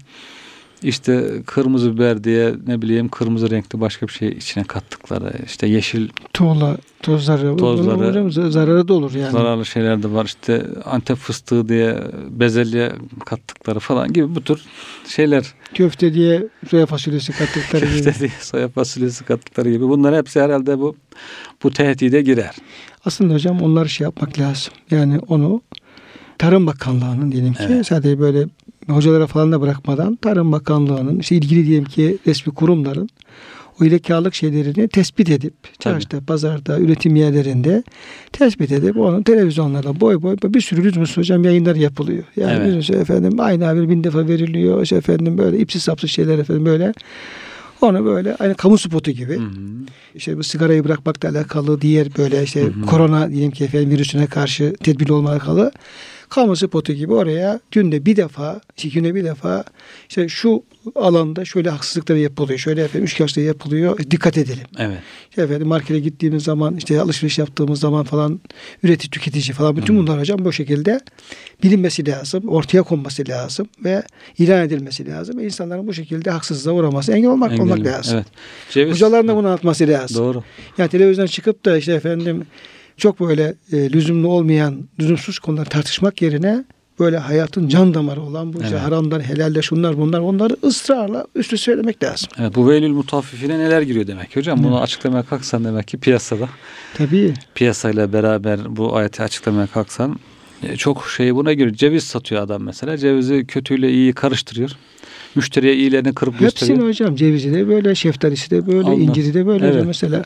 İşte 0.83 1.41
kırmızı 1.45 1.93
biber 1.95 2.23
diye 2.23 2.53
ne 2.67 2.81
bileyim 2.81 3.09
kırmızı 3.09 3.51
renkli 3.51 3.81
başka 3.81 4.07
bir 4.07 4.13
şey 4.13 4.29
içine 4.29 4.63
kattıkları 4.63 5.33
işte 5.45 5.67
yeşil 5.67 6.09
tuğla 6.33 6.77
tozları 7.03 7.57
tozları 7.57 8.51
zararı 8.51 8.87
da 8.87 8.93
olur 8.93 9.13
yani. 9.13 9.31
Zararlı 9.31 9.65
şeyler 9.65 10.03
de 10.03 10.11
var 10.11 10.25
işte 10.25 10.65
antep 10.85 11.17
fıstığı 11.17 11.69
diye 11.69 11.97
bezelye 12.29 12.91
kattıkları 13.25 13.79
falan 13.79 14.13
gibi 14.13 14.35
bu 14.35 14.41
tür 14.41 14.61
şeyler. 15.07 15.45
Köfte 15.73 16.13
diye 16.13 16.47
soya 16.69 16.85
fasulyesi 16.85 17.31
kattıkları 17.31 17.85
gibi. 17.85 18.03
Köfte 18.03 18.19
diye 18.19 18.31
soya 18.39 18.69
fasulyesi 18.69 19.25
kattıkları 19.25 19.71
gibi. 19.71 19.89
Bunlar 19.89 20.15
hepsi 20.15 20.41
herhalde 20.41 20.79
bu 20.79 20.95
bu 21.63 21.71
tehdide 21.71 22.21
girer. 22.21 22.55
Aslında 23.05 23.33
hocam 23.33 23.61
onları 23.61 23.89
şey 23.89 24.05
yapmak 24.05 24.39
lazım. 24.39 24.73
Yani 24.91 25.19
onu 25.19 25.61
Tarım 26.39 26.67
Bakanlığı'nın 26.67 27.31
diyelim 27.31 27.53
ki 27.53 27.63
Evet. 27.67 27.87
sadece 27.87 28.19
böyle 28.19 28.45
hocalara 28.89 29.27
falan 29.27 29.51
da 29.51 29.61
bırakmadan 29.61 30.15
Tarım 30.15 30.51
Bakanlığı'nın 30.51 31.19
işte 31.19 31.35
ilgili 31.35 31.65
diyelim 31.67 31.85
ki 31.85 32.17
resmi 32.27 32.53
kurumların 32.53 33.09
o 33.81 33.85
ilekarlık 33.85 34.35
şeylerini 34.35 34.87
tespit 34.87 35.29
edip 35.29 35.53
çarşıda, 35.79 36.21
pazarda, 36.21 36.79
üretim 36.79 37.15
yerlerinde 37.15 37.83
tespit 38.31 38.71
edip 38.71 38.97
onun 38.97 39.23
televizyonlarda 39.23 39.99
boy 39.99 40.21
boy 40.21 40.37
bir 40.43 40.61
sürü 40.61 40.83
lüzumsuz 40.83 41.17
hocam 41.17 41.43
yayınlar 41.43 41.75
yapılıyor. 41.75 42.23
Yani 42.35 42.53
Evet. 42.57 42.67
lüzumsuz 42.67 42.95
efendim 42.95 43.39
aynı 43.39 43.65
haber 43.65 43.89
bin 43.89 44.03
defa 44.03 44.27
veriliyor. 44.27 44.83
İşte 44.83 44.95
efendim 44.95 45.37
böyle 45.37 45.59
ipsiz 45.59 45.83
sapsız 45.83 46.09
şeyler 46.11 46.39
efendim 46.39 46.65
böyle. 46.65 46.93
Onu 47.81 48.05
böyle 48.05 48.35
aynı 48.35 48.55
kamu 48.55 48.77
spotu 48.77 49.11
gibi. 49.11 49.35
Hı 49.35 49.41
hı. 49.41 49.49
İşte 50.15 50.37
bu 50.37 50.43
sigarayı 50.43 50.83
bırakmakla 50.83 51.29
alakalı 51.29 51.81
diğer 51.81 52.07
böyle 52.17 52.43
işte 52.43 52.61
Hı 52.61 52.65
hı. 52.67 52.81
korona 52.81 53.29
diyelim 53.31 53.51
ki 53.51 53.63
efendim 53.63 53.89
virüsüne 53.89 54.25
karşı 54.27 54.73
tedbirli 54.83 55.13
olmakla 55.13 55.33
alakalı 55.33 55.71
kamu 56.29 56.55
spotu 56.55 56.93
gibi 56.93 57.13
oraya 57.13 57.59
günde 57.71 58.05
bir 58.05 58.15
defa, 58.15 58.61
iki 58.73 58.91
günde 58.91 59.15
bir 59.15 59.23
defa 59.23 59.63
işte 60.09 60.29
şu 60.29 60.63
alanda 60.95 61.45
şöyle 61.45 61.69
haksızlıklar 61.69 62.15
yapılıyor. 62.15 62.59
Şöyle 62.59 62.83
efendim 62.83 63.05
üçkağıtçılığı 63.05 63.45
yapılıyor. 63.45 63.97
Dikkat 64.11 64.37
edelim. 64.37 64.65
Evet. 64.77 64.97
İşte 65.29 65.41
efendim 65.41 65.67
markete 65.67 65.99
gittiğimiz 65.99 66.43
zaman 66.43 66.75
işte 66.75 67.01
alışveriş 67.01 67.37
yaptığımız 67.37 67.79
zaman 67.79 68.03
falan 68.03 68.39
üretici 68.83 69.09
tüketici 69.09 69.53
falan 69.53 69.77
bütün 69.77 69.97
bunlar 69.97 70.19
hocam 70.19 70.45
bu 70.45 70.53
şekilde 70.53 70.99
bilinmesi 71.63 72.07
lazım. 72.07 72.49
Ortaya 72.49 72.83
konması 72.83 73.23
lazım 73.29 73.67
ve 73.83 74.03
ilan 74.37 74.65
edilmesi 74.65 75.07
lazım. 75.11 75.37
Ve 75.37 75.45
insanların 75.45 75.87
bu 75.87 75.93
şekilde 75.93 76.31
haksızlığa 76.31 76.73
uğraması 76.73 77.11
engel 77.11 77.29
olmak, 77.29 77.51
olmak 77.51 77.79
Engelli. 77.79 77.93
lazım. 77.93 78.15
Evet. 78.15 78.27
Ceviz. 78.69 78.93
Hocaların 78.93 79.27
da 79.27 79.35
bunu 79.35 79.47
anlatması 79.47 79.87
lazım. 79.87 80.17
Doğru. 80.17 80.43
Yani 80.77 80.89
televizyondan 80.89 81.27
çıkıp 81.31 81.65
da 81.65 81.77
işte 81.77 81.93
efendim 81.93 82.45
çok 82.97 83.19
böyle 83.19 83.55
e, 83.71 83.91
lüzumlu 83.91 84.27
olmayan, 84.27 84.87
lüzumsuz 84.99 85.39
konular 85.39 85.65
tartışmak 85.65 86.21
yerine 86.21 86.63
böyle 86.99 87.17
hayatın 87.17 87.67
can 87.67 87.93
damarı 87.93 88.21
olan 88.21 88.53
bu 88.53 88.57
işte 88.61 88.69
Evet. 88.75 88.81
haramlar, 88.87 89.21
helaller, 89.21 89.61
şunlar 89.61 89.97
bunlar 89.97 90.19
onları 90.19 90.57
ısrarla 90.63 91.27
üstü 91.35 91.57
söylemek 91.57 92.03
lazım. 92.03 92.29
Evet, 92.39 92.55
bu 92.55 92.69
veylül 92.69 92.89
mutaffifine 92.91 93.59
neler 93.59 93.81
giriyor 93.81 94.07
demek 94.07 94.31
ki 94.31 94.39
hocam? 94.39 94.63
Bunu 94.63 94.81
açıklamaya 94.81 95.23
kalksan 95.23 95.63
demek 95.65 95.87
ki 95.87 95.97
piyasada 95.97 96.49
Tabii. 96.93 97.33
piyasayla 97.55 98.13
beraber 98.13 98.59
bu 98.77 98.95
ayeti 98.95 99.23
açıklamaya 99.23 99.67
kalksan 99.67 100.19
e, 100.63 100.75
çok 100.75 101.07
şey 101.09 101.35
buna 101.35 101.53
giriyor. 101.53 101.75
Ceviz 101.75 102.03
satıyor 102.03 102.41
adam 102.41 102.63
mesela. 102.63 102.97
Cevizi 102.97 103.45
kötüyle 103.47 103.91
iyiyi 103.91 104.13
karıştırıyor. 104.13 104.71
Müşteriye 105.37 105.75
iyilerini 105.75 106.13
kırıp 106.13 106.33
Hepsini 106.33 106.49
gösteriyor. 106.49 106.87
hocam 106.87 107.15
cevizi 107.15 107.53
de 107.53 107.67
böyle, 107.67 107.95
şeftalisi 107.95 108.51
de 108.51 108.67
böyle, 108.67 108.87
Allah. 108.87 108.93
inciri 108.93 109.33
de 109.33 109.45
böyle 109.47 109.63
hocam 109.67 109.75
Evet. 109.77 109.85
mesela. 109.87 110.23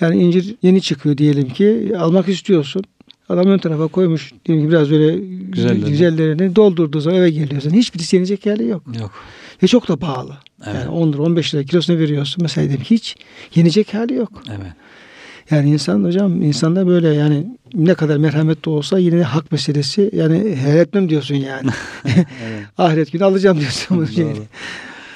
Yani 0.00 0.22
incir 0.22 0.54
yeni 0.62 0.80
çıkıyor 0.80 1.18
diyelim 1.18 1.48
ki 1.48 1.92
almak 1.98 2.28
istiyorsun. 2.28 2.84
Adam 3.28 3.46
ön 3.46 3.58
tarafa 3.58 3.86
koymuş 3.86 4.32
diyelim 4.46 4.64
ki 4.64 4.70
biraz 4.70 4.90
böyle 4.90 5.18
Güzellerini. 5.52 5.84
güzellerini 5.90 6.56
doldurduğu 6.56 7.00
zaman 7.00 7.18
eve 7.18 7.30
geliyorsun. 7.30 7.70
Hiçbirisi 7.70 8.16
yenecek 8.16 8.46
hali 8.46 8.66
yok. 8.66 8.82
Yok. 9.00 9.10
Ve 9.62 9.66
çok 9.66 9.88
da 9.88 9.96
pahalı. 9.96 10.36
Evet. 10.66 10.74
Yani 10.74 10.88
10 10.88 11.12
lira 11.12 11.22
15 11.22 11.54
lira 11.54 11.64
kilosunu 11.64 11.98
veriyorsun. 11.98 12.42
Mesela 12.42 12.68
ki 12.68 12.84
hiç 12.84 13.16
yenecek 13.54 13.94
hali 13.94 14.14
yok. 14.14 14.42
Evet. 14.48 14.72
Yani 15.50 15.70
insan 15.70 16.04
hocam 16.04 16.42
insanda 16.42 16.86
böyle 16.86 17.08
yani 17.08 17.46
ne 17.74 17.94
kadar 17.94 18.16
merhametli 18.16 18.70
olsa 18.70 18.98
yine 18.98 19.22
hak 19.22 19.52
meselesi 19.52 20.10
yani 20.12 20.56
helal 20.56 20.78
etmem 20.78 21.08
diyorsun 21.08 21.34
yani. 21.34 21.70
Ahiret 22.78 23.12
günü 23.12 23.24
alacağım 23.24 23.60
diyorsun 23.60 23.96
bunu. 23.96 24.06
Doğru. 24.16 24.44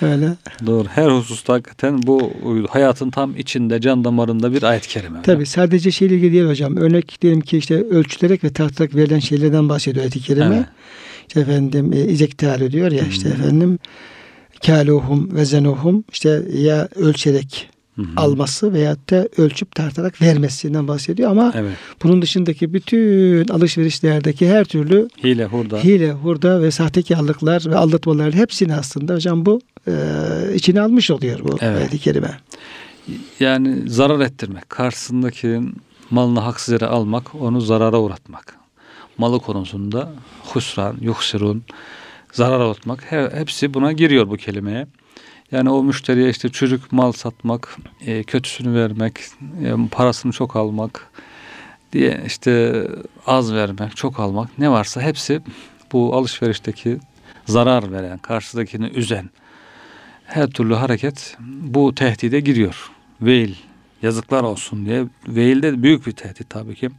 Öyle. 0.03 0.29
Doğru. 0.67 0.89
Her 0.89 1.11
hususta 1.11 1.53
hakikaten 1.53 2.03
bu 2.03 2.33
hayatın 2.69 3.11
tam 3.11 3.37
içinde, 3.37 3.81
can 3.81 4.05
damarında 4.05 4.53
bir 4.53 4.63
ayet-i 4.63 4.89
kerime. 4.89 5.23
Tabi 5.23 5.47
sadece 5.47 5.91
şeyle 5.91 6.15
ilgili 6.15 6.33
değil 6.33 6.45
hocam. 6.45 6.77
Örnek 6.77 7.23
diyelim 7.23 7.41
ki 7.41 7.59
işte 7.59 7.75
ölçülerek 7.75 8.45
ve 8.45 8.53
tartılarak 8.53 8.95
verilen 8.95 9.19
şeylerden 9.19 9.69
bahsediyor 9.69 10.03
ayet-i 10.03 10.21
kerime. 10.21 10.57
Evet. 10.57 10.67
İşte 11.29 11.41
efendim 11.41 11.93
e, 11.93 12.05
İzek 12.05 12.39
Teala 12.39 12.73
diyor 12.73 12.93
ya 12.93 13.05
işte 13.05 13.29
Hı. 13.29 13.33
efendim 13.33 13.79
kâluhum 14.67 15.37
ve 15.37 15.45
zenuhum 15.45 16.05
işte 16.13 16.43
ya 16.55 16.89
ölçerek 16.97 17.69
Hı 17.97 18.03
hı. 18.03 18.07
alması 18.17 18.73
veyahut 18.73 19.11
da 19.11 19.29
ölçüp 19.37 19.75
tartarak 19.75 20.23
vermesinden 20.23 20.89
bahsediyor 20.89 21.31
ama 21.31 21.53
Evet. 21.57 21.73
bunun 22.03 22.23
dışındaki 22.23 22.73
bütün 22.75 23.49
alışverişlerdeki 23.49 24.49
her 24.49 24.65
türlü 24.65 25.09
Hile, 25.25 25.45
hurda. 25.45 25.79
hile, 25.79 26.13
hurda 26.13 26.63
ve 26.63 26.71
sahtekarlıklar 26.71 27.63
ve 27.67 27.77
aldatmaların 27.77 28.39
hepsini 28.39 28.75
aslında 28.75 29.15
hocam 29.15 29.47
bu 29.47 29.61
e, 29.89 29.93
içine 30.55 30.81
almış 30.81 31.11
oluyor 31.11 31.39
bu 31.45 31.57
Evet. 31.61 31.79
ayet-i 31.79 31.99
kerime. 31.99 32.39
Yani 33.41 33.91
zarar 33.91 34.21
ettirmek. 34.21 34.71
Karşısındakinin 34.71 35.75
malını 36.11 36.41
haksız 36.41 36.73
yere 36.73 36.87
almak, 36.87 37.35
onu 37.35 37.61
zarara 37.61 38.01
uğratmak. 38.01 38.57
Malı 39.19 39.41
konusunda 39.41 40.13
husran, 40.45 40.97
yuksirun, 41.01 41.63
zarar 42.33 42.61
uğratmak. 42.67 43.13
He- 43.13 43.31
Hepsi 43.35 43.75
buna 43.75 43.93
giriyor 43.93 44.29
bu 44.29 44.37
kelimeye. 44.37 44.87
Yani 45.53 45.71
o 45.71 45.83
müşteriye 45.83 46.31
işte 46.31 46.49
çürük 46.49 46.93
mal 46.93 47.13
satmak, 47.13 47.77
e, 48.07 48.23
kötüsünü 48.23 48.75
vermek, 48.75 49.21
e, 49.65 49.75
parasını 49.91 50.33
çok 50.33 50.57
almak, 50.57 51.11
diye 51.93 52.23
işte 52.27 52.85
az 53.27 53.55
vermek, 53.55 53.97
çok 53.97 54.21
almak 54.21 54.59
ne 54.59 54.71
varsa 54.71 55.01
hepsi 55.01 55.41
bu 55.93 56.17
alışverişteki 56.17 56.99
zarar 57.47 57.93
veren, 57.93 58.19
karşıdakini 58.19 58.87
üzen 58.87 59.31
her 60.25 60.51
türlü 60.51 60.75
hareket 60.75 61.37
bu 61.61 61.95
tehdide 61.95 62.41
giriyor. 62.41 62.91
Veil, 63.21 63.55
yazıklar 64.03 64.43
olsun 64.43 64.87
diye. 64.87 65.05
Veil 65.29 65.63
de 65.63 65.83
büyük 65.83 66.07
bir 66.07 66.13
tehdit 66.13 66.51
tabii 66.51 66.75
ki. 66.75 66.91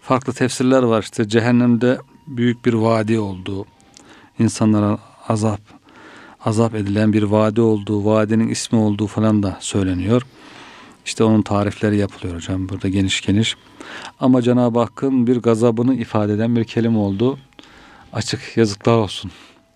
Farklı 0.00 0.32
tefsirler 0.32 0.82
var 0.82 1.02
işte 1.02 1.28
cehennemde 1.28 1.98
büyük 2.26 2.64
bir 2.64 2.72
vadi 2.72 3.18
olduğu, 3.18 3.66
insanlara 4.38 4.98
azap 5.28 5.81
azap 6.44 6.74
edilen 6.74 7.12
bir 7.12 7.22
vadi 7.22 7.60
olduğu, 7.60 8.04
vadinin 8.04 8.48
ismi 8.48 8.78
olduğu 8.78 9.06
falan 9.06 9.42
da 9.42 9.56
söyleniyor. 9.60 10.22
İşte 11.04 11.24
onun 11.24 11.42
tarifleri 11.42 11.96
yapılıyor 11.96 12.36
hocam 12.36 12.68
burada 12.68 12.88
geniş 12.88 13.20
geniş. 13.20 13.56
Ama 14.20 14.42
Cenab-ı 14.42 14.78
Hakk'ın 14.78 15.26
bir 15.26 15.36
gazabını 15.36 15.94
ifade 15.94 16.32
eden 16.32 16.56
bir 16.56 16.64
kelime 16.64 16.98
oldu. 16.98 17.38
Açık 18.12 18.56
yazıklar 18.56 18.96
olsun. 18.96 19.30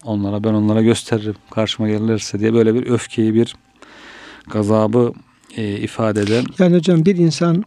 Onlara 0.05 0.45
ben 0.45 0.55
onlara 0.55 0.83
gösteririm 0.83 1.35
karşıma 1.51 1.89
gelirse 1.89 2.41
diye 2.41 2.55
böyle 2.55 2.75
bir 2.75 2.91
öfkeyi 2.91 3.35
bir 3.35 3.57
gazabı 4.51 5.13
e, 5.57 5.77
ifade 5.77 6.21
eden 6.21 6.45
Yani 6.59 6.77
hocam 6.77 7.05
bir 7.05 7.17
insan 7.17 7.65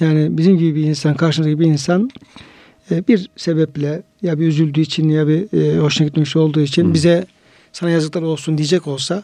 yani 0.00 0.38
bizim 0.38 0.58
gibi 0.58 0.74
bir 0.74 0.84
insan 0.84 1.14
karşımızdaki 1.14 1.60
bir 1.60 1.66
insan 1.66 2.10
e, 2.90 3.08
bir 3.08 3.30
sebeple 3.36 4.02
ya 4.22 4.38
bir 4.38 4.46
üzüldüğü 4.46 4.80
için 4.80 5.08
ya 5.08 5.28
bir 5.28 5.58
e, 5.58 5.78
hoşuna 5.78 6.08
gitmiş 6.08 6.36
olduğu 6.36 6.60
için 6.60 6.88
Hı. 6.88 6.94
bize 6.94 7.26
sana 7.72 7.90
yazıklar 7.90 8.22
olsun 8.22 8.58
diyecek 8.58 8.86
olsa 8.86 9.22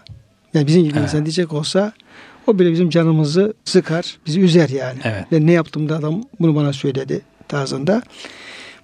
yani 0.54 0.66
bizim 0.66 0.84
gibi 0.84 0.92
Evet. 0.98 1.02
insan 1.08 1.24
diyecek 1.26 1.52
olsa 1.52 1.92
o 2.46 2.58
bile 2.58 2.72
bizim 2.72 2.90
canımızı 2.90 3.54
sıkar, 3.64 4.16
bizi 4.26 4.40
üzer 4.40 4.68
yani. 4.68 4.98
Evet. 5.04 5.24
Ve 5.32 5.46
ne 5.46 5.52
yaptım 5.52 5.88
da 5.88 5.96
adam 5.96 6.22
bunu 6.40 6.56
bana 6.56 6.72
söyledi 6.72 7.20
tarzında. 7.48 8.02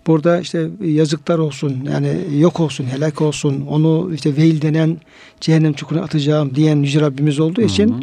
Burada 0.07 0.41
işte 0.41 0.69
yazıklar 0.85 1.39
olsun 1.39 1.89
yani 1.93 2.17
yok 2.39 2.61
olsun 2.61 2.85
helak 2.85 3.21
olsun 3.21 3.67
onu 3.69 4.11
işte 4.15 4.37
veil 4.37 4.63
denen 4.63 5.01
cehennem 5.41 5.73
çukuruna 5.73 6.03
atacağım 6.05 6.55
diyen 6.55 6.77
Yüce 6.77 7.01
Rabbimiz 7.01 7.41
olduğu 7.41 7.63
için 7.63 7.89
Hı 7.89 7.95
hı. 7.95 8.01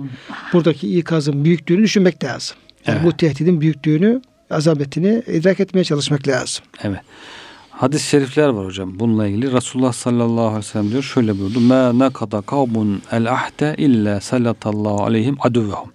buradaki 0.53 0.97
ikazın 0.99 1.45
büyüklüğünü 1.45 1.83
düşünmek 1.83 2.23
lazım. 2.23 2.57
Yani 2.87 2.99
Evet. 3.01 3.13
bu 3.13 3.17
tehdidin 3.17 3.61
büyüklüğünü, 3.61 4.21
azabetini 4.49 5.23
idrak 5.27 5.59
etmeye 5.59 5.83
çalışmak 5.83 6.27
lazım. 6.27 6.63
Evet. 6.83 6.99
Hadis-i 7.79 8.07
şerifler 8.07 8.47
var 8.47 8.65
hocam 8.65 8.99
bununla 8.99 9.27
ilgili. 9.27 9.53
Resulullah 9.53 9.93
sallallahu 9.93 10.41
aleyhi 10.41 10.57
ve 10.57 10.61
sellem 10.61 10.91
diyor 10.91 11.03
şöyle 11.03 11.39
buyurdu. 11.39 11.59
Ma 11.59 11.99
nakada 11.99 12.41
kavmun 12.41 13.01
el 13.11 13.31
ahde 13.31 13.75
illa 13.77 14.21
sallatallahu 14.21 15.03
aleyhim 15.03 15.37
aduvehum. 15.39 15.93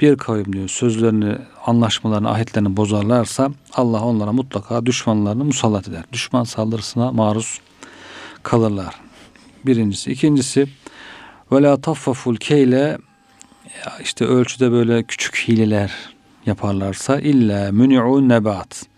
Bir 0.00 0.16
kavim 0.16 0.52
diyor 0.52 0.68
sözlerini, 0.68 1.36
anlaşmalarını, 1.66 2.30
ahitlerini 2.30 2.76
bozarlarsa 2.76 3.50
Allah 3.74 4.04
onlara 4.04 4.32
mutlaka 4.32 4.86
düşmanlarını 4.86 5.44
musallat 5.44 5.88
eder. 5.88 6.04
Düşman 6.12 6.44
saldırısına 6.44 7.12
maruz 7.12 7.60
kalırlar. 8.42 8.94
Birincisi. 9.66 10.12
ikincisi 10.12 10.66
ve 11.52 11.62
la 11.62 11.80
taffaful 11.80 12.36
keyle 12.36 12.98
işte 14.02 14.24
ölçüde 14.24 14.72
böyle 14.72 15.02
küçük 15.02 15.36
hileler 15.36 15.92
yaparlarsa 16.46 17.20
illa 17.20 17.72
muni'u 17.72 18.28
nebat. 18.28 18.91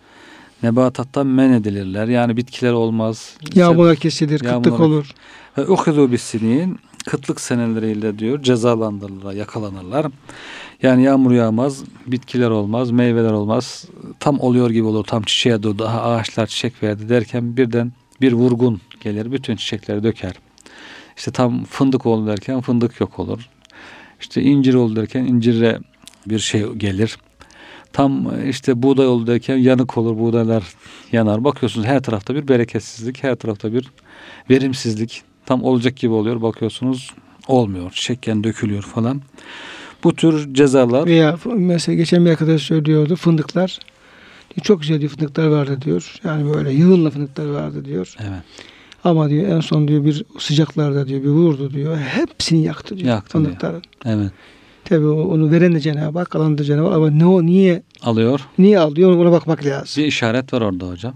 Nebatattan 0.65 1.27
men 1.27 1.53
edilirler. 1.53 2.09
Yani 2.09 2.37
bitkiler 2.37 2.73
olmaz. 2.73 3.37
Yağmura 3.55 3.95
kesilir, 3.95 4.39
kıtlık 4.39 4.67
Yağmura- 4.67 4.83
olur. 4.83 5.11
Ve 5.59 5.69
uhidu 5.69 6.13
bisinin 6.13 6.79
kıtlık 7.07 7.41
seneleriyle 7.41 8.19
diyor 8.19 8.43
cezalandırılırlar, 8.43 9.33
yakalanırlar. 9.33 10.07
Yani 10.83 11.03
yağmur 11.03 11.33
yağmaz, 11.33 11.85
bitkiler 12.07 12.51
olmaz, 12.51 12.91
meyveler 12.91 13.33
olmaz. 13.33 13.85
Tam 14.21 14.41
oluyor 14.41 14.71
gibi 14.71 14.85
olur, 14.85 15.05
tam 15.05 15.23
çiçeğe 15.23 15.63
doğru 15.63 15.79
daha 15.79 16.03
ağaçlar 16.03 16.47
çiçek 16.47 16.83
verdi 16.83 17.09
derken 17.09 17.57
birden 17.57 17.93
bir 18.21 18.33
vurgun 18.33 18.81
gelir, 19.01 19.33
bütün 19.33 19.57
çiçekleri 19.57 20.03
döker. 20.03 20.35
İşte 21.17 21.31
tam 21.31 21.65
fındık 21.65 22.07
oldu 22.07 22.27
derken 22.27 22.61
fındık 22.61 23.01
yok 23.01 23.19
olur. 23.19 23.49
İşte 24.21 24.43
incir 24.43 24.75
oldu 24.75 24.97
derken 24.97 25.25
incire 25.25 25.79
bir 26.27 26.39
şey 26.39 26.73
gelir. 26.73 27.19
Tam 27.95 28.33
işte 28.49 28.83
buğday 28.83 29.07
olduyken 29.07 29.57
yanık 29.57 29.99
olur, 29.99 30.19
buğdaylar 30.19 30.65
yanar. 31.13 31.45
Bakıyorsunuz 31.45 31.87
her 31.87 32.03
tarafta 32.03 32.35
bir 32.35 32.49
bereketsizlik, 32.49 33.23
her 33.23 33.35
tarafta 33.35 33.73
bir 33.73 33.91
verimsizlik. 34.51 35.23
Tam 35.47 35.63
olacak 35.65 35.97
gibi 35.97 36.13
oluyor. 36.13 36.43
Bakıyorsunuz 36.43 37.15
olmuyor. 37.49 37.91
Çiçekken 37.91 38.45
dökülüyor 38.45 38.83
falan. 38.83 39.23
Bu 40.05 40.15
tür 40.15 40.55
cezalar 40.55 41.07
Veya 41.07 41.39
mesela 41.55 41.97
geçen 41.97 42.25
bir 42.25 42.31
arkadaş 42.31 42.63
söylüyordu 42.63 43.17
fındıklar 43.17 43.79
çok 44.63 44.81
güzel 44.81 45.01
diyor, 45.01 45.11
fındıklar 45.11 45.47
vardı 45.47 45.79
diyor. 45.85 46.15
Yani 46.25 46.55
böyle 46.55 46.73
yığınla 46.73 47.11
fındıklar 47.11 47.47
vardı 47.47 47.85
diyor. 47.85 48.15
evet. 48.21 48.43
Ama 49.05 49.31
diyor 49.31 49.49
en 49.49 49.61
son 49.61 49.89
diyor 49.89 50.05
bir 50.05 50.25
sıcaklarda 50.39 51.07
diyor 51.09 51.23
bir 51.23 51.29
vurdu 51.29 51.73
diyor. 51.73 51.97
Hepsini 51.97 52.63
yaktı 52.65 52.97
diyor 52.97 53.09
Yaktı 53.09 53.39
diyor. 53.39 53.45
fındıkların. 53.45 53.83
Evet. 54.05 54.33
Tabii 54.85 55.07
o- 55.07 55.29
onu 55.35 55.51
veren 55.51 55.75
de 55.75 55.81
Cenab-ı 55.81 56.19
Hak, 56.19 56.37
alan 56.37 56.59
da 56.59 56.65
Cenab-ı 56.65 56.87
Hak. 56.89 56.97
Ama 56.97 57.11
ne 57.11 57.27
o, 57.27 57.47
niye, 57.47 57.83
Alıyor. 58.03 58.41
niye 58.59 58.79
alıyor 58.79 59.17
ona 59.17 59.33
bakmak 59.33 59.65
lazım. 59.67 60.03
Bir 60.03 60.09
işaret 60.09 60.53
var 60.53 60.61
orada 60.61 60.89
hocam. 60.89 61.15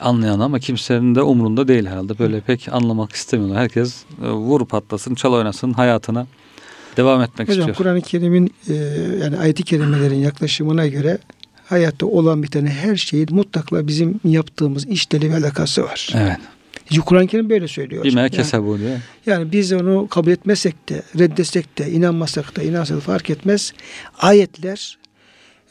Anlayan 0.00 0.40
ama 0.40 0.58
kimsenin 0.58 1.14
de 1.14 1.22
umrunda 1.22 1.68
değil 1.68 1.86
herhalde. 1.86 2.18
Böyle 2.18 2.40
pek 2.40 2.68
anlamak 2.72 3.12
istemiyorlar. 3.12 3.58
Herkes 3.58 4.02
e, 4.24 4.28
vur 4.30 4.66
patlasın, 4.66 5.14
çal 5.14 5.32
oynasın, 5.32 5.72
hayatına 5.72 6.26
devam 6.96 7.22
etmek 7.22 7.48
Hocam 7.48 7.58
istiyor. 7.60 7.76
Kur'an-ı 7.76 8.00
Kerim'in 8.00 8.50
e, 8.68 8.74
yani 9.22 9.36
ayet-i 9.38 9.62
kerimelerin 9.62 10.14
yaklaşımına 10.18 10.86
göre 10.86 11.18
hayatta 11.66 12.06
olan 12.06 12.42
bir 12.42 12.48
tane 12.48 12.68
her 12.70 12.96
şeyin 12.96 13.28
mutlaka 13.30 13.86
bizim 13.86 14.20
yaptığımız 14.24 14.86
işle 14.86 15.20
bir 15.22 15.30
alakası 15.30 15.82
var. 15.82 16.08
Evet. 16.16 16.36
Çünkü 16.88 17.02
Kur'an-ı 17.02 17.26
Kerim 17.26 17.50
böyle 17.50 17.68
söylüyor. 17.68 18.00
hocam. 18.00 18.12
Bime 18.12 18.20
Yani- 18.20 18.30
kesebu 18.30 18.78
diyor. 18.78 18.98
Yani 19.26 19.52
biz 19.52 19.72
onu 19.72 20.08
kabul 20.08 20.30
etmesek 20.30 20.88
de, 20.88 21.02
reddetsek 21.18 21.78
de, 21.78 21.90
inanmasak 21.90 22.56
da, 22.56 22.62
inansak 22.62 22.96
da 22.96 23.00
fark 23.00 23.30
etmez. 23.30 23.72
Ayetler 24.18 24.98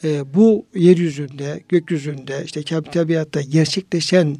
e, 0.04 0.34
bu 0.34 0.66
yeryüzünde, 0.74 1.60
gökyüzünde, 1.68 2.42
işte 2.44 2.62
tabiatta 2.92 3.40
gerçekleşen 3.40 4.36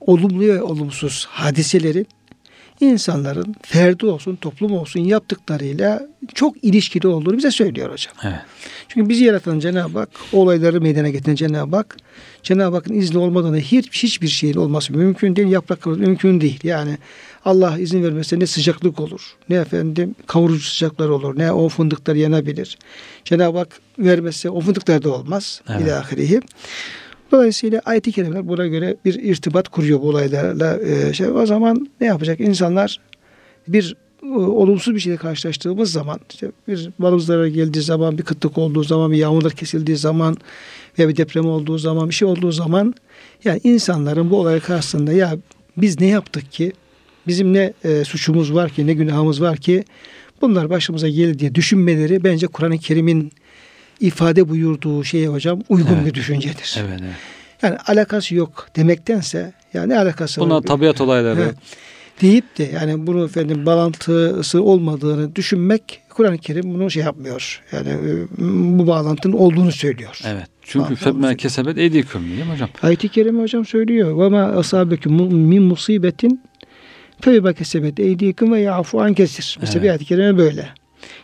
olumlu 0.00 0.40
ve 0.40 0.62
olumsuz 0.62 1.26
hadiselerin 1.30 2.06
insanların 2.80 3.54
ferdi 3.62 4.06
olsun, 4.06 4.36
toplum 4.36 4.72
olsun 4.72 5.00
yaptıklarıyla 5.00 6.08
çok 6.34 6.64
ilişkili 6.64 7.08
olduğunu 7.08 7.36
bize 7.36 7.50
söylüyor 7.50 7.92
hocam. 7.92 8.14
Evet. 8.22 8.40
Çünkü 8.88 9.08
bizi 9.08 9.24
yaratan 9.24 9.58
Cenab-ı 9.58 9.98
Hak, 9.98 10.08
olayları 10.32 10.80
meydana 10.80 11.08
getiren 11.08 11.34
Cenab-ı 11.34 11.76
Hak, 11.76 11.96
Cenab-ı 12.42 12.76
Hakk'ın 12.76 12.94
izni 12.94 13.18
olmadan 13.18 13.52
da 13.52 13.56
hiç, 13.56 14.02
hiçbir 14.02 14.28
şeyin 14.28 14.54
olması 14.54 14.92
mümkün 14.92 15.36
değil, 15.36 15.48
yaprak 15.48 15.82
kırılması 15.82 16.08
mümkün 16.08 16.40
değil. 16.40 16.60
Yani 16.62 16.98
Allah 17.44 17.78
izin 17.78 18.02
vermezse 18.02 18.38
ne 18.38 18.46
sıcaklık 18.46 19.00
olur, 19.00 19.36
ne 19.48 19.56
efendim 19.56 20.14
kavurucu 20.26 20.64
sıcaklar 20.64 21.08
olur, 21.08 21.38
ne 21.38 21.52
o 21.52 21.68
fındıklar 21.68 22.14
yanabilir. 22.14 22.78
Cenab-ı 23.24 23.58
Hak 23.58 23.80
vermezse 23.98 24.50
o 24.50 24.60
fındıklar 24.60 25.02
da 25.02 25.14
olmaz. 25.14 25.62
Evet. 25.68 25.80
İlahirihi. 25.80 26.40
Dolayısıyla 27.32 27.80
ayet-i 27.84 28.12
kerimeler 28.12 28.48
buna 28.48 28.66
göre 28.66 28.96
bir 29.04 29.14
irtibat 29.14 29.68
kuruyor 29.68 30.00
bu 30.00 30.08
olaylarla. 30.08 30.78
Ee, 30.80 31.12
şey, 31.12 31.26
o 31.26 31.46
zaman 31.46 31.88
ne 32.00 32.06
yapacak? 32.06 32.40
İnsanlar 32.40 33.00
bir 33.68 33.96
e, 34.22 34.26
olumsuz 34.26 34.94
bir 34.94 35.00
şeyle 35.00 35.16
karşılaştığımız 35.16 35.92
zaman 35.92 36.20
işte 36.30 36.50
bir 36.68 36.90
malım 36.98 37.20
zarar 37.20 37.46
geldiği 37.46 37.82
zaman 37.82 38.18
bir 38.18 38.22
kıtlık 38.22 38.58
olduğu 38.58 38.82
zaman 38.82 39.12
bir 39.12 39.16
yağmurlar 39.16 39.52
kesildiği 39.52 39.96
zaman 39.96 40.36
veya 40.98 41.08
bir 41.08 41.16
deprem 41.16 41.46
olduğu 41.46 41.78
zaman 41.78 42.08
bir 42.08 42.14
şey 42.14 42.28
olduğu 42.28 42.52
zaman 42.52 42.94
yani 43.44 43.60
insanların 43.64 44.30
bu 44.30 44.40
olay 44.40 44.60
karşısında 44.60 45.12
ya 45.12 45.36
biz 45.76 46.00
ne 46.00 46.06
yaptık 46.06 46.52
ki 46.52 46.72
bizim 47.26 47.52
ne 47.52 47.72
e, 47.84 48.04
suçumuz 48.04 48.54
var 48.54 48.70
ki 48.70 48.86
ne 48.86 48.94
günahımız 48.94 49.42
var 49.42 49.56
ki 49.56 49.84
bunlar 50.42 50.70
başımıza 50.70 51.08
geldi 51.08 51.38
diye 51.38 51.54
düşünmeleri 51.54 52.24
bence 52.24 52.46
Kur'an-ı 52.46 52.78
Kerim'in 52.78 53.32
ifade 54.00 54.48
buyurduğu 54.48 55.04
şeye 55.04 55.28
hocam 55.28 55.60
uygun 55.68 55.94
Evet. 55.94 56.06
bir 56.06 56.14
düşüncedir. 56.14 56.76
Evet, 56.80 57.00
evet. 57.02 57.12
Yani 57.62 57.76
alakası 57.86 58.34
yok 58.34 58.68
demektense 58.76 59.52
yani 59.74 59.98
alakası 59.98 60.40
Bunlar 60.40 60.54
var? 60.56 60.62
tabiat 60.62 61.00
olayları. 61.00 61.40
Evet. 61.40 61.54
deyip 62.22 62.58
de 62.58 62.70
yani 62.74 63.06
bunu 63.06 63.24
efendim 63.24 63.66
bağlantısı 63.66 64.62
olmadığını 64.62 65.36
düşünmek 65.36 66.00
Kur'an-ı 66.08 66.38
Kerim 66.38 66.74
bunu 66.74 66.90
şey 66.90 67.02
yapmıyor. 67.02 67.62
Yani 67.72 67.88
e, 67.88 68.26
bu 68.78 68.86
bağlantının 68.86 69.32
olduğunu 69.32 69.72
söylüyor. 69.72 70.20
Evet. 70.26 70.46
Çünkü 70.62 70.94
femme 70.94 71.36
kesebet 71.36 71.78
eydiküm 71.78 72.22
değil 72.30 72.46
mi 72.46 72.52
hocam? 72.52 72.68
Ayet-i 72.82 73.08
Kerime 73.08 73.42
hocam 73.42 73.64
söylüyor. 73.66 74.18
Ve 74.24 74.28
ma 74.28 74.42
asabeküm 74.42 75.12
min 75.32 75.62
musibetin 75.62 76.40
fe 77.20 77.54
kesebet 77.54 78.00
eydikum 78.00 78.52
ve 78.52 78.60
yafu 78.60 79.00
an 79.02 79.14
kesir. 79.14 79.58
Mesela 79.60 79.74
Evet. 79.78 79.84
bir 79.84 79.88
ayet-i 79.90 80.04
kerime 80.04 80.38
böyle. 80.38 80.68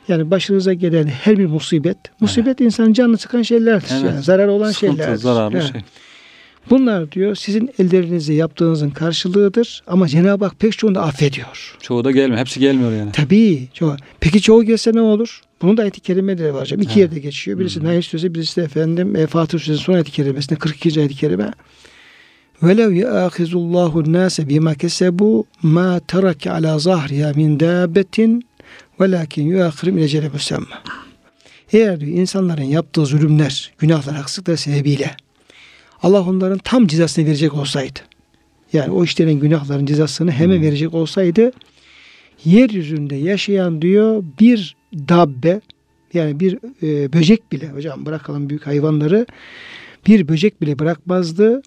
Yani 0.10 0.32
başınıza 0.32 0.74
gelen 0.74 1.08
her 1.08 1.38
bir 1.40 1.46
musibet, 1.46 1.98
musibet 2.20 2.62
insanın 2.62 2.94
canını 2.94 3.18
sıkan 3.18 3.42
şeylerdir. 3.42 3.88
Evet. 3.94 4.04
Yani 4.04 4.24
zarar 4.24 4.48
olan 4.48 4.72
Sıkıntı, 4.72 4.98
şeylerdir. 4.98 5.22
zararlı 5.22 5.58
Evet. 5.58 5.72
şey. 5.72 5.82
Bunlar 6.70 7.12
diyor 7.12 7.36
sizin 7.36 7.70
ellerinizle 7.80 8.34
yaptığınızın 8.34 8.90
karşılığıdır 8.90 9.84
ama 9.88 10.08
Cenab-ı 10.08 10.46
Hak 10.46 10.60
pek 10.60 10.78
çoğunu 10.78 10.96
da 10.96 11.02
affediyor. 11.04 11.78
Çoğu 11.82 12.04
da 12.04 12.12
gelmiyor. 12.12 12.40
Hepsi 12.40 12.60
gelmiyor 12.60 12.92
yani. 12.92 13.12
Tabii. 13.12 13.68
Çoğu. 13.74 13.96
Peki 14.20 14.42
çoğu 14.42 14.64
gelse 14.64 14.92
ne 14.94 15.02
olur? 15.02 15.42
Bunun 15.62 15.78
da 15.78 15.82
ayet-i 15.82 16.00
kerimeleri 16.00 16.54
var 16.54 16.62
hocam. 16.62 16.82
İki 16.82 16.90
Evet. 16.90 16.98
yerde 16.98 17.20
geçiyor. 17.20 17.60
Birisi 17.60 17.84
Nahl 17.84 18.02
Suresi, 18.02 18.36
birisi 18.36 18.62
de 18.62 18.66
efendim 18.66 19.16
e, 19.16 19.28
Fatih 19.28 19.60
Suresi 19.60 19.84
son 19.84 19.94
ayet-i 19.94 20.12
kerimesinde 20.12 20.60
42. 20.60 21.00
ayet-i 21.00 21.16
kerime. 21.16 21.52
وَلَوْ 22.62 22.90
يَأَخِذُ 23.04 23.52
اللّٰهُ 23.62 23.92
النَّاسَ 24.04 24.36
بِمَا 24.50 24.74
كَسَبُوا 24.84 25.44
مَا 25.64 26.00
تَرَكَ 26.12 26.44
عَلَى 26.56 26.72
ظَهْرِهَا 26.88 27.30
مِنْ 27.40 27.50
دَابَّةٍ 27.60 28.42
Velakin 29.01 29.47
yuakhirim 29.47 29.99
ile 29.99 30.09
celebü 30.09 30.39
semma. 30.39 30.83
Eğer 31.73 32.01
diyor, 32.01 32.19
insanların 32.19 32.63
yaptığı 32.63 33.07
zulümler, 33.07 33.73
günahlar, 33.79 34.17
haksızlıklar 34.17 34.57
sebebiyle 34.57 35.17
Allah 36.03 36.23
onların 36.23 36.59
tam 36.59 36.87
cezasını 36.87 37.27
verecek 37.27 37.55
olsaydı. 37.55 38.01
Yani 38.73 38.91
o 38.91 39.05
işlerin 39.05 39.41
günahların 39.41 39.87
cezasını 39.87 40.33
hemen 40.33 40.57
hmm. 40.57 40.63
verecek 40.63 40.95
olsaydı 40.95 41.53
yeryüzünde 42.45 43.17
yaşayan 43.17 43.83
diyor 43.83 44.25
bir 44.41 44.77
dabbe 44.95 45.61
yani 46.15 46.41
bir 46.41 46.59
e, 46.83 47.13
böcek 47.13 47.53
bile 47.53 47.69
hocam 47.69 48.07
bırakalım 48.07 48.49
büyük 48.49 48.67
hayvanları 48.67 49.27
bir 50.07 50.29
böcek 50.29 50.61
bile 50.63 50.79
bırakmazdı 50.79 51.63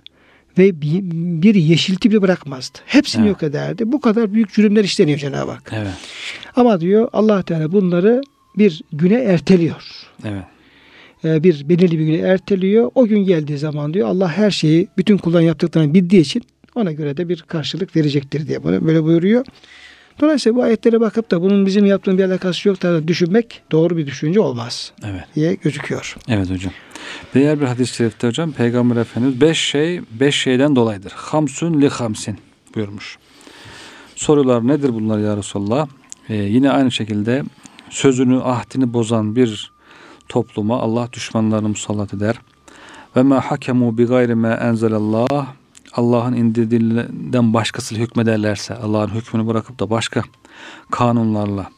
ve 0.58 0.82
bir, 0.82 1.56
yeşilti 1.56 2.12
bile 2.12 2.22
bırakmazdı. 2.22 2.80
Hepsini 2.86 3.22
Evet. 3.22 3.30
yok 3.32 3.44
ederdi. 3.44 3.92
Bu 3.92 4.02
kadar 4.02 4.34
büyük 4.34 4.54
cürümler 4.54 4.84
işleniyor 4.84 5.20
Cenab-ı 5.20 5.52
Hak. 5.52 5.72
Evet. 5.76 5.94
Ama 6.56 6.82
diyor 6.82 7.10
allah 7.14 7.44
Teala 7.44 7.72
bunları 7.72 8.22
bir 8.58 8.82
güne 8.94 9.20
erteliyor. 9.24 9.84
Evet. 10.26 10.44
Ee, 11.26 11.44
bir 11.44 11.70
belirli 11.70 12.00
bir 12.00 12.06
güne 12.06 12.18
erteliyor. 12.18 12.92
O 12.96 13.06
gün 13.06 13.26
geldiği 13.26 13.58
zaman 13.58 13.94
diyor 13.94 14.08
Allah 14.08 14.32
her 14.38 14.52
şeyi 14.52 14.88
bütün 14.98 15.18
kulların 15.18 15.46
yaptıklarını 15.46 15.94
bildiği 15.94 16.22
için 16.22 16.44
ona 16.76 16.92
göre 16.92 17.18
de 17.18 17.30
bir 17.30 17.42
karşılık 17.42 17.96
verecektir 17.96 18.48
diye 18.48 18.64
böyle 18.64 19.04
buyuruyor. 19.04 19.46
Dolayısıyla 20.22 20.56
bu 20.56 20.64
ayetlere 20.64 21.00
bakıp 21.02 21.32
da 21.32 21.42
bunun 21.42 21.66
bizim 21.66 21.86
yaptığımız 21.86 22.18
bir 22.20 22.24
alakası 22.24 22.68
yok 22.70 22.82
da 22.82 23.08
düşünmek 23.08 23.62
doğru 23.72 23.98
bir 23.98 24.06
düşünce 24.08 24.40
olmaz 24.40 24.92
Evet. 25.06 25.24
diye 25.36 25.54
gözüküyor. 25.54 26.16
Evet 26.28 26.50
hocam. 26.50 26.74
Diğer 27.34 27.62
bir 27.62 27.66
hadis-i 27.66 27.96
şerifte 27.96 28.28
hocam 28.28 28.52
Peygamber 28.52 28.96
Efendimiz 28.96 29.42
beş 29.42 29.60
şey 29.60 30.02
beş 30.20 30.36
şeyden 30.36 30.76
dolayıdır. 30.76 31.12
Hamsun 31.16 31.82
li 31.82 31.90
hamsin 31.90 32.38
buyurmuş. 32.76 33.18
Sorular 34.16 34.68
nedir 34.68 34.90
bunlar 34.94 35.20
ya 35.20 35.38
Resulallah? 35.38 35.88
Ee, 36.30 36.36
yine 36.36 36.72
aynı 36.72 36.92
şekilde 36.92 37.44
sözünü 37.90 38.42
ahdini 38.42 38.94
bozan 38.94 39.36
bir 39.36 39.72
topluma 40.30 40.80
Allah 40.80 41.10
düşmanlarını 41.14 41.70
musallat 41.70 42.14
eder. 42.14 42.36
Ve 43.16 43.22
ma 43.24 43.42
hakemu 43.42 43.98
bi 43.98 44.06
gayri 44.06 44.36
ma 44.36 44.54
enzelallah 44.54 45.48
Allah'ın 45.96 46.34
indirdiğinden 46.34 47.54
başkasıyla 47.54 48.04
hükmederlerse 48.04 48.76
Allah'ın 48.76 49.10
hükmünü 49.10 49.48
bırakıp 49.48 49.80
da 49.80 49.90
başka 49.90 50.24
kanunlarla 50.92 51.70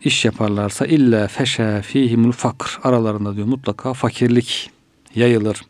iş 0.00 0.24
yaparlarsa 0.24 0.86
illa 0.86 1.28
feşe 1.28 1.82
fihimul 1.82 2.32
fakr 2.32 2.80
aralarında 2.82 3.36
diyor 3.36 3.46
mutlaka 3.46 3.92
fakirlik 3.92 4.70
yayılır. 5.14 5.62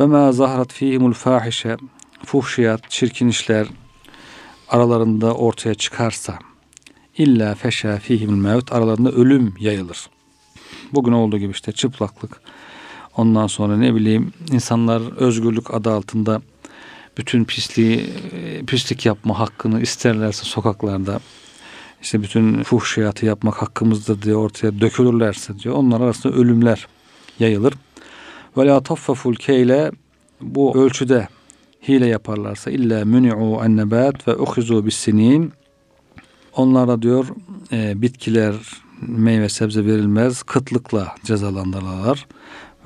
Ve 0.00 0.06
ma 0.06 0.32
zahrat 0.32 0.72
fihimul 0.72 1.12
fahişe 1.12 1.76
fuhşiyat 2.24 2.90
çirkin 2.90 3.28
işler 3.28 3.66
aralarında 4.68 5.34
ortaya 5.34 5.74
çıkarsa 5.74 6.38
illa 7.18 7.54
feşe 7.54 7.98
fihimul 7.98 8.36
mevt 8.36 8.72
aralarında 8.72 9.10
ölüm 9.10 9.54
yayılır. 9.60 10.10
Bugün 10.92 11.12
olduğu 11.12 11.38
gibi 11.38 11.50
işte 11.50 11.72
çıplaklık 11.72 12.40
ondan 13.18 13.46
sonra 13.46 13.76
ne 13.76 13.94
bileyim 13.94 14.32
insanlar 14.52 15.16
özgürlük 15.16 15.74
adı 15.74 15.90
altında 15.90 16.42
bütün 17.18 17.44
pisliği 17.44 18.06
pislik 18.66 19.06
yapma 19.06 19.38
hakkını 19.38 19.80
isterlerse 19.80 20.44
sokaklarda 20.44 21.20
işte 22.02 22.22
bütün 22.22 22.62
fuhşiyatı 22.62 23.26
yapmak 23.26 23.62
hakkımızdır 23.62 24.22
diye 24.22 24.36
ortaya 24.36 24.80
dökülürlerse 24.80 25.58
diyor. 25.58 25.74
Onlar 25.74 26.00
arasında 26.00 26.34
ölümler 26.34 26.86
yayılır. 27.38 27.74
Ve 28.56 28.66
la 28.66 28.82
taffaful 28.82 29.34
keyle 29.34 29.92
bu 30.40 30.78
ölçüde 30.78 31.28
hile 31.88 32.06
yaparlarsa 32.06 32.70
illa 32.70 33.04
muni'u 33.04 33.64
en 33.64 33.76
nebat 33.76 34.28
ve 34.28 34.36
uhizu 34.36 34.86
bis 34.86 34.96
sinin 34.96 35.52
onlara 36.56 37.02
diyor 37.02 37.26
e, 37.72 38.02
bitkiler 38.02 38.54
meyve 39.02 39.48
sebze 39.48 39.86
verilmez 39.86 40.42
kıtlıkla 40.42 41.14
cezalandırırlar 41.24 42.26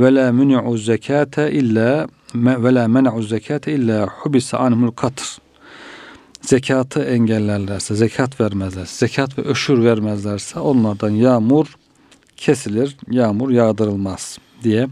ve 0.01 0.15
la 0.15 0.33
muni'u 0.33 0.79
zekate 0.79 1.53
illa 1.53 2.09
ve 2.35 2.75
la 2.75 2.89
men'u 2.89 3.23
zekate 3.23 3.73
illa 3.73 4.07
hubisa 4.07 4.59
anhumul 4.59 4.91
katr. 4.91 5.39
Zekatı 6.41 7.03
engellerlerse, 7.03 7.95
zekat 7.95 8.41
vermezlerse, 8.41 9.07
zekat 9.07 9.39
ve 9.39 9.43
öşür 9.43 9.85
vermezlerse 9.85 10.61
onlardan 10.61 11.11
yağmur 11.11 11.77
kesilir, 12.37 12.97
yağmur 13.11 13.51
yağdırılmaz 13.51 14.39
diye. 14.63 14.89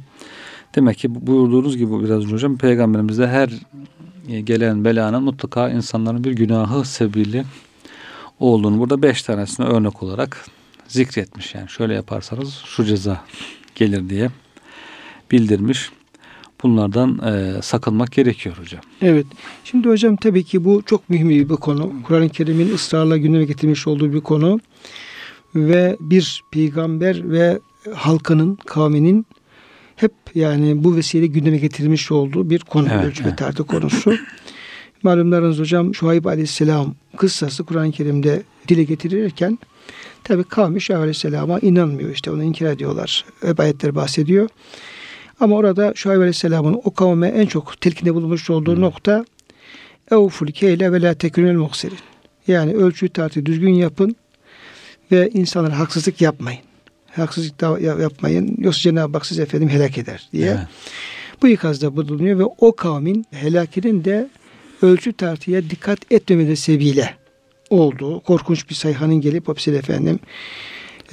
Demek 0.74 0.98
ki 0.98 1.26
buyurduğunuz 1.26 1.76
gibi 1.76 2.04
biraz 2.04 2.24
önce 2.24 2.34
hocam 2.34 2.58
peygamberimizde 2.58 3.28
her 3.28 3.50
gelen 4.44 4.84
belanın 4.84 5.22
mutlaka 5.22 5.70
insanların 5.70 6.24
bir 6.24 6.32
günahı 6.32 6.84
sebebiyle 6.84 7.44
olduğunu 8.40 8.78
burada 8.78 9.02
beş 9.02 9.22
tanesine 9.22 9.66
örnek 9.66 10.02
olarak 10.02 10.46
zikretmiş. 10.88 11.54
Yani 11.54 11.68
şöyle 11.68 11.94
yaparsanız 11.94 12.54
şu 12.66 12.84
ceza 12.84 13.24
gelir 13.74 14.08
diye 14.08 14.30
bildirmiş. 15.30 15.90
Bunlardan 16.62 17.18
e, 17.18 17.62
sakınmak 17.62 18.12
gerekiyor 18.12 18.56
hocam. 18.58 18.80
Evet. 19.02 19.26
Şimdi 19.64 19.88
hocam 19.88 20.16
tabii 20.16 20.44
ki 20.44 20.64
bu 20.64 20.82
çok 20.86 21.10
mühim 21.10 21.28
bir 21.28 21.48
konu. 21.48 21.92
Kur'an-ı 22.04 22.28
Kerim'in 22.28 22.74
ısrarla 22.74 23.16
gündeme 23.16 23.44
getirmiş 23.44 23.86
olduğu 23.86 24.12
bir 24.12 24.20
konu. 24.20 24.60
Ve 25.54 25.96
bir 26.00 26.42
peygamber 26.50 27.30
ve 27.30 27.58
halkının, 27.94 28.58
kavminin 28.66 29.26
hep 29.96 30.12
yani 30.34 30.84
bu 30.84 30.96
vesile 30.96 31.26
gündeme 31.26 31.56
getirilmiş 31.56 32.10
olduğu 32.12 32.50
bir 32.50 32.60
konu. 32.60 32.88
Evet, 32.92 33.04
ölçü 33.04 33.22
evet. 33.22 33.32
ve 33.32 33.36
tartı 33.36 33.66
konusu. 33.66 34.14
Malumlarınız 35.02 35.58
hocam 35.58 35.94
Şuayb 35.94 36.24
Aleyhisselam 36.24 36.94
kıssası 37.16 37.64
Kur'an-ı 37.64 37.92
Kerim'de 37.92 38.42
dile 38.68 38.84
getirilirken 38.84 39.58
tabi 40.24 40.44
kavmi 40.44 40.80
Şuayb 40.80 41.00
Aleyhisselam'a 41.00 41.58
inanmıyor. 41.58 42.10
işte 42.10 42.30
onu 42.30 42.42
inkar 42.42 42.66
ediyorlar. 42.66 43.24
Hep 43.40 43.60
ayetler 43.60 43.94
bahsediyor. 43.94 44.48
Ama 45.40 45.56
orada 45.56 45.92
Şuayb 45.94 46.18
Aleyhisselam'ın 46.18 46.80
o 46.84 46.94
kavme 46.94 47.28
en 47.28 47.46
çok 47.46 47.80
telkinde 47.80 48.14
bulunmuş 48.14 48.50
olduğu 48.50 48.74
hmm. 48.74 48.82
nokta 48.82 49.24
Evful 50.10 50.46
keyle 50.46 50.92
ve 50.92 51.02
la 51.02 51.14
tekünel 51.14 51.54
muhserin. 51.54 51.98
Yani 52.46 52.74
ölçü 52.74 53.08
tartı 53.08 53.46
düzgün 53.46 53.74
yapın 53.74 54.16
ve 55.12 55.30
insanlara 55.30 55.78
haksızlık 55.78 56.20
yapmayın. 56.20 56.60
Haksızlık 57.10 57.60
da 57.60 57.80
yapmayın. 57.80 58.56
Yoksa 58.58 58.80
Cenab-ı 58.80 59.12
Hak 59.12 59.26
sizi 59.26 59.42
efendim 59.42 59.68
helak 59.68 59.98
eder 59.98 60.28
diye. 60.32 60.50
Evet. 60.50 60.58
Bu 61.42 61.48
ikazda 61.48 61.96
bulunuyor 61.96 62.38
ve 62.38 62.44
o 62.44 62.76
kavmin 62.76 63.26
helakinin 63.30 64.04
de 64.04 64.28
ölçü 64.82 65.12
tartıya 65.12 65.70
dikkat 65.70 66.12
etmemede 66.12 66.56
sebebiyle 66.56 67.14
olduğu 67.70 68.20
korkunç 68.20 68.70
bir 68.70 68.74
sayhanın 68.74 69.20
gelip 69.20 69.48
hapsine 69.48 69.76
efendim 69.76 70.18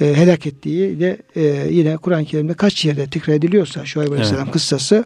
e, 0.00 0.14
helak 0.14 0.46
ettiği 0.46 1.00
de 1.00 1.18
e, 1.36 1.66
yine 1.70 1.96
Kur'an-ı 1.96 2.24
Kerim'de 2.24 2.54
kaç 2.54 2.84
yerde 2.84 3.06
tekrar 3.06 3.34
ediliyorsa 3.34 3.84
Şuayb 3.84 4.08
Aleyhisselam 4.08 4.42
evet. 4.42 4.52
kıssası 4.52 5.04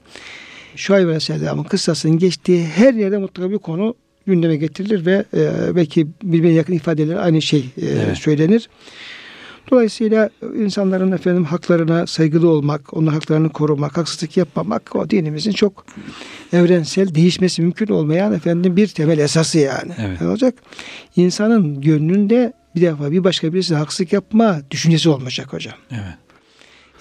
Şuayb 0.77 1.05
Aleyhisselam'ın 1.05 1.65
kıssasının 1.65 2.19
geçtiği 2.19 2.65
her 2.65 2.95
yerde 2.95 3.19
mutlaka 3.19 3.51
bir 3.51 3.59
konu 3.59 3.95
gündeme 4.27 4.57
getirilir 4.57 5.07
ve 5.07 5.25
e, 5.37 5.77
belki 5.77 6.07
birbirine 6.23 6.53
yakın 6.53 6.73
ifadeler 6.73 7.17
aynı 7.17 7.43
şey 7.43 7.61
e, 7.61 7.87
evet. 7.87 8.19
söylenir. 8.19 8.69
Dolayısıyla 9.71 10.31
insanların 10.59 11.13
efendim 11.13 11.45
haklarına 11.45 12.07
saygılı 12.07 12.49
olmak, 12.49 12.95
onun 12.95 13.07
haklarını 13.07 13.49
korumak, 13.49 13.97
haksızlık 13.97 14.37
yapmamak 14.37 14.97
o 14.97 15.11
dinimizin 15.11 15.53
çok 15.53 15.87
evrensel, 16.53 17.15
değişmesi 17.15 17.63
mümkün 17.63 17.87
olmayan 17.87 18.33
efendim 18.33 18.77
bir 18.77 18.87
temel 18.87 19.19
esası 19.19 19.59
yani. 19.59 19.93
Evet. 19.99 20.21
Ne 20.21 20.29
olacak? 20.29 20.55
İnsanın 21.17 21.81
gönlünde 21.81 22.53
bir 22.77 22.81
defa 22.81 23.13
bir 23.13 23.25
başka 23.25 23.53
birisine 23.53 23.79
haksızlık 23.79 24.13
yapma 24.13 24.61
düşüncesi 24.71 25.09
olmayacak 25.09 25.53
hocam. 25.53 25.75
Evet. 25.91 26.15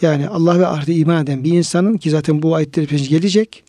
Yani 0.02 0.28
Allah 0.28 0.60
ve 0.60 0.68
ahirete 0.68 0.94
iman 0.94 1.24
eden 1.24 1.44
bir 1.44 1.52
insanın 1.52 1.98
ki 1.98 2.10
zaten 2.10 2.42
bu 2.42 2.56
ayetler 2.56 2.84
gelecek. 2.84 3.64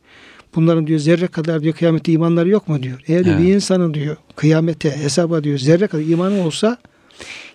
Bunların 0.55 0.87
diyor 0.87 0.99
zerre 0.99 1.27
kadar 1.27 1.63
diyor 1.63 1.75
kıyamete 1.75 2.13
imanları 2.13 2.49
yok 2.49 2.69
mu 2.69 2.83
diyor. 2.83 3.01
Eğer 3.07 3.27
evet. 3.27 3.39
bir 3.39 3.55
insanın 3.55 3.95
diyor 3.95 4.17
kıyamete 4.37 4.97
hesaba 4.97 5.45
diyor 5.45 5.59
zerre 5.59 5.87
kadar 5.87 6.03
imanı 6.03 6.47
olsa 6.47 6.79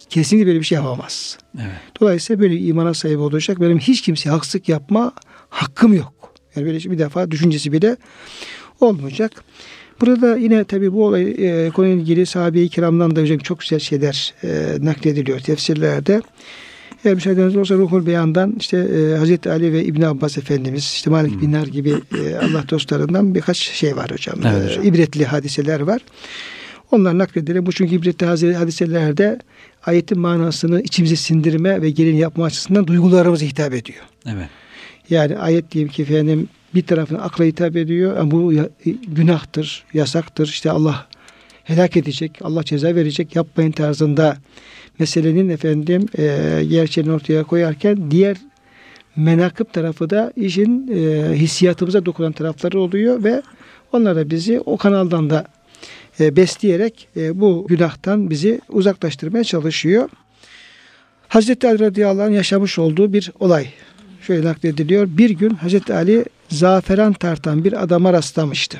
kesinlikle 0.09 0.47
böyle 0.47 0.59
bir 0.59 0.65
şey 0.65 0.75
yapamaz. 0.75 1.37
Evet. 1.55 1.71
Dolayısıyla 2.01 2.41
böyle 2.41 2.57
imana 2.57 2.93
sahip 2.93 3.19
olacak. 3.19 3.61
Benim 3.61 3.79
hiç 3.79 4.01
kimseye 4.01 4.29
haksızlık 4.29 4.69
yapma 4.69 5.11
hakkım 5.49 5.93
yok. 5.93 6.33
Yani 6.55 6.65
böyle 6.65 6.91
bir 6.91 6.99
defa 6.99 7.31
düşüncesi 7.31 7.71
bile 7.71 7.97
olmayacak. 8.79 9.43
Burada 10.01 10.37
yine 10.37 10.63
tabii 10.63 10.93
bu 10.93 11.05
olay 11.05 11.35
e, 11.37 11.69
konuyla 11.69 11.95
ilgili 11.95 12.25
sahabe-i 12.25 12.69
kiramdan 12.69 13.15
da 13.15 13.21
hocam 13.21 13.37
çok 13.37 13.59
güzel 13.59 13.79
şeyler 13.79 14.33
e, 14.43 14.77
naklediliyor 14.81 15.39
tefsirlerde. 15.39 16.21
Eğer 17.05 17.15
müsaadeniz 17.15 17.55
olursa 17.55 17.75
Ruhul 17.75 18.05
Beyan'dan 18.05 18.55
işte 18.59 18.77
e, 18.77 19.17
Hazreti 19.17 19.49
Ali 19.51 19.73
ve 19.73 19.85
İbn 19.85 20.01
Abbas 20.01 20.37
Efendimiz, 20.37 20.83
işte 20.83 21.09
Malik 21.09 21.33
hmm. 21.33 21.41
Binler 21.41 21.67
gibi 21.67 21.89
e, 21.89 22.35
Allah 22.35 22.69
dostlarından 22.69 23.35
birkaç 23.35 23.57
şey 23.57 23.95
var 23.95 24.11
hocam. 24.11 24.35
Evet, 24.45 24.69
hocam. 24.69 24.83
E, 24.83 24.87
ibretli 24.87 25.25
hadiseler 25.25 25.79
var. 25.79 26.01
Onlar 26.91 27.17
nakledilir. 27.17 27.65
Bu 27.65 27.71
çünkü 27.71 27.95
ibretli 27.95 28.25
hadiselerde 28.55 29.39
ayetin 29.85 30.19
manasını 30.19 30.81
içimize 30.81 31.15
sindirme 31.15 31.81
ve 31.81 31.89
gelin 31.89 32.15
yapma 32.15 32.45
açısından 32.45 32.87
duygularımıza 32.87 33.45
hitap 33.45 33.73
ediyor. 33.73 34.03
Evet. 34.25 34.47
Yani 35.09 35.37
ayet 35.37 35.71
diyeyim 35.71 35.91
ki 35.91 36.01
efendim 36.01 36.49
bir 36.75 36.81
tarafına 36.81 37.19
akla 37.19 37.45
hitap 37.45 37.75
ediyor. 37.75 38.17
Yani 38.17 38.31
bu 38.31 38.53
günahtır, 39.07 39.85
yasaktır. 39.93 40.47
İşte 40.47 40.71
Allah 40.71 41.07
helak 41.63 41.97
edecek, 41.97 42.39
Allah 42.41 42.63
ceza 42.63 42.95
verecek, 42.95 43.35
yapmayın 43.35 43.71
tarzında 43.71 44.37
meselenin 44.99 45.49
efendim 45.49 46.05
e, 46.17 46.63
gerçeğini 46.69 47.11
ortaya 47.11 47.43
koyarken 47.43 48.11
diğer 48.11 48.37
menakıp 49.15 49.73
tarafı 49.73 50.09
da 50.09 50.33
işin 50.35 50.87
e, 50.87 51.33
hissiyatımıza 51.35 52.05
dokunan 52.05 52.31
tarafları 52.31 52.79
oluyor 52.79 53.23
ve 53.23 53.41
onlar 53.91 54.15
da 54.15 54.29
bizi 54.29 54.59
o 54.59 54.77
kanaldan 54.77 55.29
da 55.29 55.45
e, 56.19 56.35
besleyerek 56.35 57.07
e, 57.17 57.39
bu 57.39 57.65
günahtan 57.69 58.29
bizi 58.29 58.61
uzaklaştırmaya 58.69 59.43
çalışıyor. 59.43 60.09
Hazreti 61.27 61.67
Ali 61.67 61.79
radıyallahu 61.79 62.25
anh 62.25 62.33
yaşamış 62.33 62.79
olduğu 62.79 63.13
bir 63.13 63.31
olay. 63.39 63.67
Şöyle 64.21 64.47
naklediliyor. 64.47 65.07
Bir 65.17 65.29
gün 65.29 65.49
Hazreti 65.49 65.93
Ali 65.93 66.25
zaferan 66.49 67.13
tartan 67.13 67.63
bir 67.63 67.83
adama 67.83 68.13
rastlamıştı. 68.13 68.79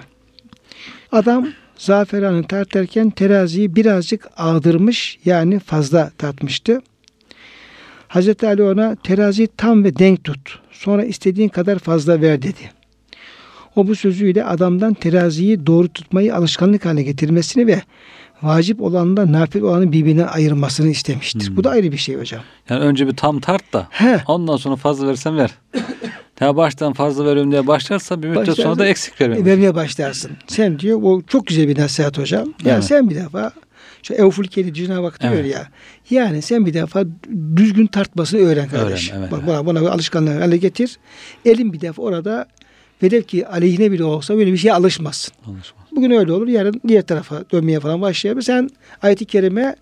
Adam 1.12 1.48
zaferanı 1.78 2.44
tartarken 2.44 3.10
teraziyi 3.10 3.76
birazcık 3.76 4.28
ağdırmış 4.38 5.20
yani 5.26 5.60
fazla 5.60 6.12
tartmıştı. 6.18 6.82
Hazreti 8.08 8.48
Ali 8.48 8.64
ona 8.64 8.96
teraziyi 8.96 9.48
tam 9.58 9.84
ve 9.84 10.00
denk 10.00 10.24
tut. 10.24 10.60
Sonra 10.72 11.04
istediğin 11.04 11.50
kadar 11.50 11.80
fazla 11.80 12.22
ver 12.22 12.42
dedi. 12.42 12.72
O 13.76 13.88
bu 13.88 13.96
sözüyle 13.96 14.46
adamdan 14.46 14.94
teraziyi 14.94 15.66
doğru 15.66 15.88
tutmayı 15.88 16.36
alışkanlık 16.36 16.86
haline 16.86 17.04
getirmesini 17.04 17.68
ve 17.68 17.82
vacip 18.44 18.82
olanla 18.82 19.32
nafil 19.32 19.62
olanı 19.62 19.92
birbirinden 19.92 20.28
ayırmasını 20.28 20.88
istemiştir. 20.88 21.48
Hmm. 21.48 21.58
Bu 21.58 21.64
da 21.64 21.70
ayrı 21.70 21.92
bir 21.92 21.98
şey 21.98 22.16
hocam. 22.16 22.42
Yani 22.70 22.82
önce 22.82 23.08
bir 23.08 23.16
tam 23.16 23.40
tart 23.40 23.74
da 23.74 23.88
He. 23.90 24.22
ondan 24.28 24.58
sonra 24.58 24.76
fazla 24.76 25.08
versen 25.08 25.38
ver. 25.38 25.52
Ya 26.40 26.56
baştan 26.56 26.94
fazla 26.94 27.26
veriyorum 27.26 27.52
diye 27.52 27.68
başlarsa 27.68 28.24
bir 28.24 28.28
müddet 28.28 28.56
sonra 28.56 28.80
da 28.80 28.88
eksik 28.88 29.22
vermeye 29.22 29.46
Vermeye 29.46 29.76
başlarsın. 29.76 30.32
Sen 30.48 30.80
diyor 30.80 31.00
o 31.04 31.22
çok 31.22 31.48
güzel 31.48 31.68
bir 31.68 31.80
nasihat 31.80 32.18
hocam. 32.18 32.54
Yani 32.64 32.74
evet. 32.74 32.84
sen 32.84 33.10
bir 33.10 33.16
defa 33.16 33.52
şu 34.04 34.74
Cenab-ı 34.74 35.06
Hak 35.06 35.22
diyor 35.22 35.34
evet. 35.34 35.54
ya. 35.54 35.68
Yani 36.10 36.42
sen 36.42 36.66
bir 36.66 36.74
defa 36.74 37.04
düzgün 37.56 37.86
tartmasını 37.86 38.40
öğren 38.40 38.70
kardeş. 38.70 39.12
Öğren, 39.12 39.20
evet, 39.20 39.32
Bak 39.32 39.48
buna, 39.48 39.66
buna 39.66 39.82
bir 39.82 39.86
alışkanlık 39.86 40.42
haline 40.42 40.58
getir. 40.58 40.98
Elin 41.46 41.74
bir 41.74 41.82
defa 41.82 42.02
orada 42.02 42.46
velev 43.04 43.22
ki 43.22 43.48
aleyhine 43.48 43.92
bile 43.92 44.04
olsa 44.04 44.38
böyle 44.38 44.54
bir 44.54 44.58
şeye 44.58 44.74
alışmazsın. 44.74 45.34
Alışmaz. 45.46 45.77
Bugün 45.98 46.12
öyle 46.12 46.32
olur. 46.32 46.48
Yarın 46.48 46.82
diğer 46.88 47.02
tarafa 47.02 47.44
dönmeye 47.52 47.80
falan 47.80 48.02
başlayabilir. 48.02 48.44
Sen 48.44 48.70
ayet-i 49.02 49.26
kerime 49.26 49.76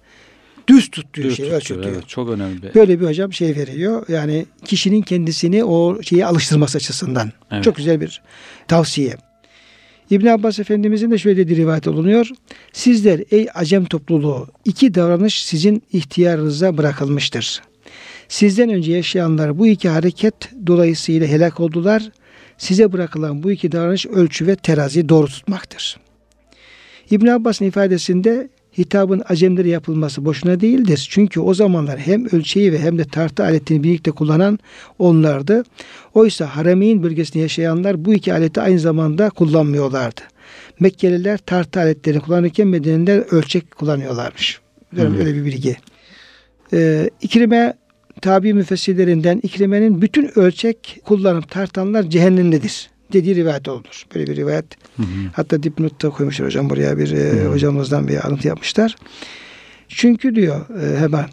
düz 0.67 0.91
tut 0.91 1.13
diyor 1.13 1.29
düz 1.29 1.37
şey. 1.37 1.49
Tutuyor, 1.49 1.83
diyor. 1.83 1.93
Evet, 1.95 2.07
çok 2.07 2.29
önemli. 2.29 2.75
Böyle 2.75 2.99
bir 2.99 3.05
hocam 3.05 3.33
şey 3.33 3.55
veriyor. 3.55 4.05
Yani 4.07 4.45
kişinin 4.65 5.01
kendisini 5.01 5.63
o 5.63 6.01
şeyi 6.01 6.25
alıştırması 6.25 6.77
açısından. 6.77 7.31
Evet. 7.51 7.63
Çok 7.63 7.75
güzel 7.75 8.01
bir 8.01 8.21
tavsiye. 8.67 9.15
İbn 10.09 10.27
Abbas 10.27 10.59
Efendimizin 10.59 11.11
de 11.11 11.17
şöyle 11.17 11.47
bir 11.47 11.55
rivayet 11.55 11.87
olunuyor. 11.87 12.29
Sizler 12.73 13.21
ey 13.31 13.47
acem 13.53 13.85
topluluğu 13.85 14.47
iki 14.65 14.95
davranış 14.95 15.45
sizin 15.45 15.83
ihtiyarınıza 15.93 16.77
bırakılmıştır. 16.77 17.61
Sizden 18.27 18.69
önce 18.69 18.91
yaşayanlar 18.91 19.59
bu 19.59 19.67
iki 19.67 19.89
hareket 19.89 20.35
dolayısıyla 20.67 21.27
helak 21.27 21.59
oldular. 21.59 22.11
Size 22.57 22.91
bırakılan 22.93 23.43
bu 23.43 23.51
iki 23.51 23.71
davranış 23.71 24.05
ölçü 24.05 24.47
ve 24.47 24.55
terazi 24.55 25.09
doğru 25.09 25.27
tutmaktır. 25.27 26.04
İbn 27.11 27.27
Abbas'ın 27.27 27.65
ifadesinde 27.65 28.49
hitabın 28.77 29.23
acemlere 29.29 29.69
yapılması 29.69 30.25
boşuna 30.25 30.59
değildir. 30.59 31.07
Çünkü 31.09 31.39
o 31.39 31.53
zamanlar 31.53 31.99
hem 31.99 32.25
ölçeği 32.25 32.73
ve 32.73 32.79
hem 32.79 32.97
de 32.97 33.03
tartı 33.03 33.43
aletini 33.43 33.83
birlikte 33.83 34.11
kullanan 34.11 34.59
onlardı. 34.99 35.63
Oysa 36.13 36.45
Harameyn 36.45 37.03
bölgesinde 37.03 37.39
yaşayanlar 37.43 38.05
bu 38.05 38.13
iki 38.13 38.33
aleti 38.33 38.61
aynı 38.61 38.79
zamanda 38.79 39.29
kullanmıyorlardı. 39.29 40.21
Mekkeliler 40.79 41.37
tartı 41.37 41.79
aletlerini 41.79 42.21
kullanırken 42.21 42.67
Medeniler 42.67 43.23
ölçek 43.31 43.75
kullanıyorlarmış. 43.75 44.59
Hmm. 44.89 45.19
Öyle 45.19 45.35
bir 45.35 45.45
bilgi. 45.45 45.77
Ee, 46.73 47.09
İkrime 47.21 47.73
tabi 48.21 48.53
müfessirlerinden 48.53 49.39
İkrime'nin 49.43 50.01
bütün 50.01 50.39
ölçek 50.39 51.01
kullanıp 51.05 51.51
tartanlar 51.51 52.03
cehennemdedir 52.03 52.89
dediği 53.13 53.35
rivayet 53.35 53.67
olmuş. 53.67 54.05
Böyle 54.15 54.31
bir 54.31 54.35
rivayet. 54.35 54.65
Hı 54.97 55.03
hı. 55.03 55.05
Hatta 55.33 55.63
dipnotta 55.63 56.09
koymuşlar 56.09 56.47
hocam 56.47 56.69
buraya 56.69 56.97
bir 56.97 57.11
e, 57.11 57.43
hı. 57.43 57.47
hocamızdan 57.47 58.07
bir 58.07 58.27
alıntı 58.27 58.47
yapmışlar. 58.47 58.95
Çünkü 59.87 60.35
diyor 60.35 60.65
e, 60.81 60.99
hemen 60.99 61.25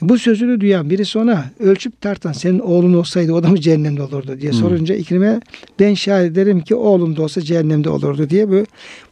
bu 0.00 0.18
sözünü 0.18 0.60
duyan 0.60 0.90
birisi 0.90 1.18
ona 1.18 1.44
ölçüp 1.60 2.00
tartan 2.00 2.32
senin 2.32 2.58
oğlun 2.58 2.94
olsaydı 2.94 3.32
o 3.32 3.42
da 3.42 3.48
mı 3.48 3.60
cehennemde 3.60 4.02
olurdu 4.02 4.40
diye 4.40 4.52
hmm. 4.52 4.58
sorunca 4.58 4.94
İkrim'e 4.94 5.40
ben 5.80 5.94
şahit 5.94 6.32
ederim 6.32 6.60
ki 6.60 6.74
oğlum 6.74 7.16
da 7.16 7.22
olsa 7.22 7.40
cehennemde 7.40 7.90
olurdu 7.90 8.30
diye 8.30 8.48
bu 8.48 8.64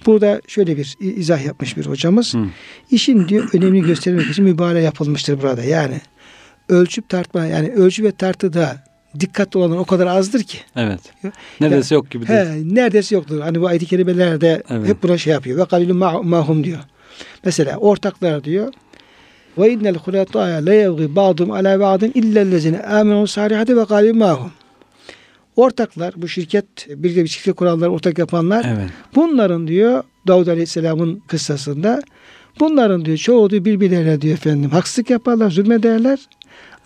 burada 0.07 0.41
şöyle 0.47 0.77
bir 0.77 0.97
izah 1.01 1.45
yapmış 1.45 1.77
bir 1.77 1.87
hocamız. 1.87 2.35
Hmm. 2.35 2.51
İşin 2.91 3.29
diyor 3.29 3.49
önemini 3.53 3.87
göstermek 3.87 4.31
için 4.31 4.45
mübalağa 4.45 4.79
yapılmıştır 4.79 5.43
burada. 5.43 5.63
Yani 5.63 6.01
ölçüp 6.69 7.09
tartma 7.09 7.47
yani 7.47 7.73
ölçü 7.73 8.05
ve 8.05 8.13
tartıda 8.13 8.85
dikkatli 9.21 9.59
olanlar 9.59 9.77
o 9.77 9.85
kadar 9.85 10.07
azdır 10.07 10.43
ki. 10.43 10.59
Evet. 10.77 11.01
Neredeyse 11.61 11.95
yok 11.95 12.11
gibi. 12.11 12.27
He, 12.27 12.47
neredeyse 12.65 13.15
yoktur. 13.15 13.41
Hani 13.41 13.61
bu 13.61 13.67
ayet-i 13.67 13.87
kerimelerde 13.87 14.63
evet. 14.71 14.89
hep 14.89 15.03
buna 15.03 15.19
şey 15.19 15.33
yapıyor. 15.33 15.59
Ve 15.59 15.65
kalilun 15.65 15.97
mahum 16.27 16.65
diyor. 16.65 16.81
Mesela 17.45 17.77
ortaklar 17.77 18.45
diyor 18.45 18.73
ve 19.59 19.73
innel 19.73 19.95
hulataya 19.95 20.67
la 20.67 20.75
yevgi 20.75 21.17
ba'dum 21.17 21.51
ala 21.51 21.81
ba'din 21.81 22.13
illellezine 22.15 22.83
amenu 22.83 23.27
salihati 23.27 23.77
ve 23.77 23.83
galim 23.83 24.19
mahum. 24.19 24.53
Ortaklar, 25.57 26.15
bu 26.17 26.29
şirket, 26.29 26.67
bir 26.89 27.17
de 27.17 27.23
bir 27.23 27.29
şirket 27.29 27.55
kuranlar, 27.55 27.89
ortak 27.89 28.19
yapanlar. 28.19 28.67
Evet. 28.69 28.91
Bunların 29.15 29.69
diyor 29.69 30.03
Davud 30.27 30.47
Aleyhisselam'ın 30.47 31.23
kıssasında 31.27 32.03
bunların 32.61 33.05
diyor 33.05 33.17
çoğu 33.17 33.51
diyor 33.51 33.65
birbirlerine 33.65 34.21
diyor 34.21 34.35
efendim 34.35 34.71
haksızlık 34.71 35.11
yaparlar, 35.11 35.51
zulmederler. 35.51 36.19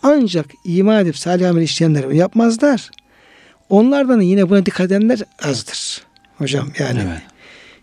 Ancak 0.03 0.47
iman 0.65 1.03
edip 1.03 1.19
salih 1.19 1.49
amel 1.51 1.63
işleyenler 1.63 2.09
yapmazlar. 2.09 2.91
Onlardan 3.69 4.21
yine 4.21 4.51
buna 4.51 4.67
dikkat 4.67 4.87
edenler 4.87 5.21
azdır. 5.43 6.03
Hocam 6.39 6.73
yani. 6.79 7.01
Evet. 7.09 7.23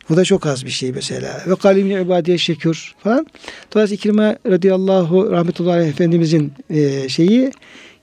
Bu 0.09 0.17
da 0.17 0.23
çok 0.23 0.45
az 0.45 0.65
bir 0.65 0.69
şey 0.69 0.91
mesela. 0.91 1.43
Ve 1.47 1.55
kalimli 1.55 2.01
ibadiye 2.01 2.37
şekür 2.37 2.95
falan. 3.03 3.27
Dolayısıyla 3.73 3.97
İkrime 3.97 4.37
radıyallahu 4.47 5.31
rahmetullahi 5.31 5.87
efendimizin 5.87 6.53
e, 6.69 7.09
şeyi 7.09 7.51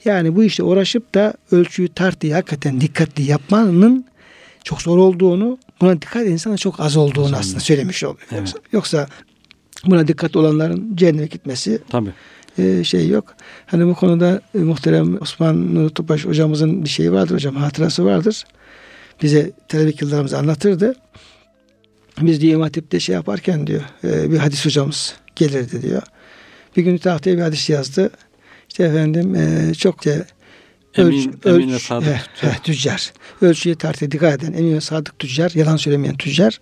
yani 0.04 0.36
bu 0.36 0.44
işte 0.44 0.62
uğraşıp 0.62 1.14
da 1.14 1.34
ölçüyü 1.50 1.88
tartıyı 1.88 2.32
hakikaten 2.32 2.80
dikkatli 2.80 3.22
yapmanın 3.22 4.04
çok 4.64 4.82
zor 4.82 4.98
olduğunu 4.98 5.58
buna 5.80 6.02
dikkat 6.02 6.26
insanın 6.26 6.56
çok 6.56 6.80
az 6.80 6.96
olduğunu 6.96 7.24
Sanırım. 7.24 7.40
aslında 7.40 7.60
söylemiş 7.60 8.04
oluyor. 8.04 8.18
Evet. 8.32 8.40
Yoksa, 8.40 8.58
yoksa 8.72 9.08
buna 9.86 10.08
dikkat 10.08 10.36
olanların 10.36 10.96
cehenneme 10.96 11.26
gitmesi 11.26 11.82
Tabii. 11.88 12.10
E, 12.58 12.84
şey 12.84 13.08
yok. 13.08 13.34
Hani 13.66 13.86
bu 13.86 13.94
konuda 13.94 14.40
e, 14.54 14.58
muhterem 14.58 15.22
Osman 15.22 15.74
Nuri 15.74 15.94
Topaş 15.94 16.24
hocamızın 16.24 16.84
bir 16.84 16.88
şeyi 16.88 17.12
vardır 17.12 17.34
hocam 17.34 17.56
hatırası 17.56 18.04
vardır. 18.04 18.44
Bize 19.22 19.52
televik 19.68 20.02
yıllarımızı 20.02 20.38
anlatırdı. 20.38 20.94
Biz 22.20 22.40
diyor 22.40 22.60
Hatip'te 22.60 23.00
şey 23.00 23.14
yaparken 23.14 23.66
diyor 23.66 23.82
e, 24.04 24.30
bir 24.30 24.38
hadis 24.38 24.66
hocamız 24.66 25.14
gelirdi 25.36 25.82
diyor. 25.82 26.02
Bir 26.76 26.82
gün 26.82 26.98
tahtaya 26.98 27.36
bir 27.36 27.42
hadis 27.42 27.70
yazdı. 27.70 28.10
İşte 28.68 28.84
efendim 28.84 29.34
e, 29.34 29.74
çok 29.74 30.04
da 30.04 30.10
ölç, 30.10 30.26
emin, 30.96 31.40
ölç, 31.44 31.62
emin 31.62 31.72
ve 31.72 31.78
sadık 31.78 32.08
he, 32.08 32.20
tüccar. 32.34 32.52
He, 32.52 32.62
tüccar. 32.62 33.12
Ölçüye 33.40 33.74
tartıya 33.74 34.10
dikkat 34.10 34.42
eden 34.42 34.52
emin 34.52 34.74
ve 34.74 34.80
sadık 34.80 35.18
tüccar, 35.18 35.52
yalan 35.54 35.76
söylemeyen 35.76 36.16
tüccar. 36.16 36.60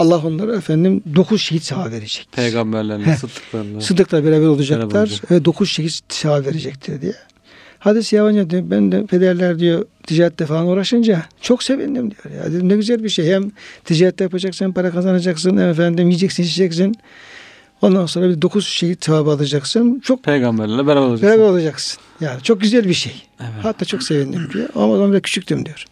Allah 0.00 0.18
onlara 0.26 0.56
efendim 0.56 1.02
dokuz 1.16 1.42
şehit 1.42 1.62
sevap 1.62 1.90
verecek. 1.90 2.28
Peygamberlerle, 2.32 3.16
sıddıklarla. 3.16 3.80
Sıddıkla 3.80 4.24
beraber 4.24 4.46
olacaklar 4.46 5.20
ve 5.30 5.44
dokuz 5.44 5.70
şehit 5.70 6.02
sevap 6.08 6.46
verecektir 6.46 7.02
diye. 7.02 7.14
Hadis 7.78 8.12
yabancı 8.12 8.50
diyor. 8.50 8.62
Ben 8.66 8.92
de 8.92 9.06
pederler 9.06 9.58
diyor 9.58 9.84
ticarette 10.06 10.46
falan 10.46 10.66
uğraşınca 10.66 11.22
çok 11.40 11.62
sevindim 11.62 12.10
diyor. 12.10 12.36
Ya 12.36 12.52
dedim 12.52 12.68
ne 12.68 12.76
güzel 12.76 13.04
bir 13.04 13.08
şey. 13.08 13.26
Hem 13.26 13.50
ticarette 13.84 14.24
yapacaksın 14.24 14.72
para 14.72 14.90
kazanacaksın. 14.90 15.56
Efendim 15.56 16.06
yiyeceksin 16.06 16.42
içeceksin. 16.42 16.96
Ondan 17.82 18.06
sonra 18.06 18.28
bir 18.28 18.42
dokuz 18.42 18.66
şehit 18.66 19.04
sevabı 19.04 19.30
alacaksın. 19.30 20.00
Çok 20.04 20.24
peygamberlerle 20.24 20.86
beraber 20.86 21.00
olacaksın. 21.00 21.28
Beraber 21.28 21.52
olacaksın. 21.52 22.00
Yani 22.20 22.42
çok 22.42 22.60
güzel 22.60 22.88
bir 22.88 22.94
şey. 22.94 23.22
Evet. 23.40 23.50
Hatta 23.62 23.84
çok 23.84 24.02
sevindim 24.02 24.48
diyor. 24.52 24.68
Ama 24.74 24.92
o 24.92 24.96
zaman 24.96 25.12
da 25.12 25.20
küçüktüm 25.20 25.66
diyor. 25.66 25.84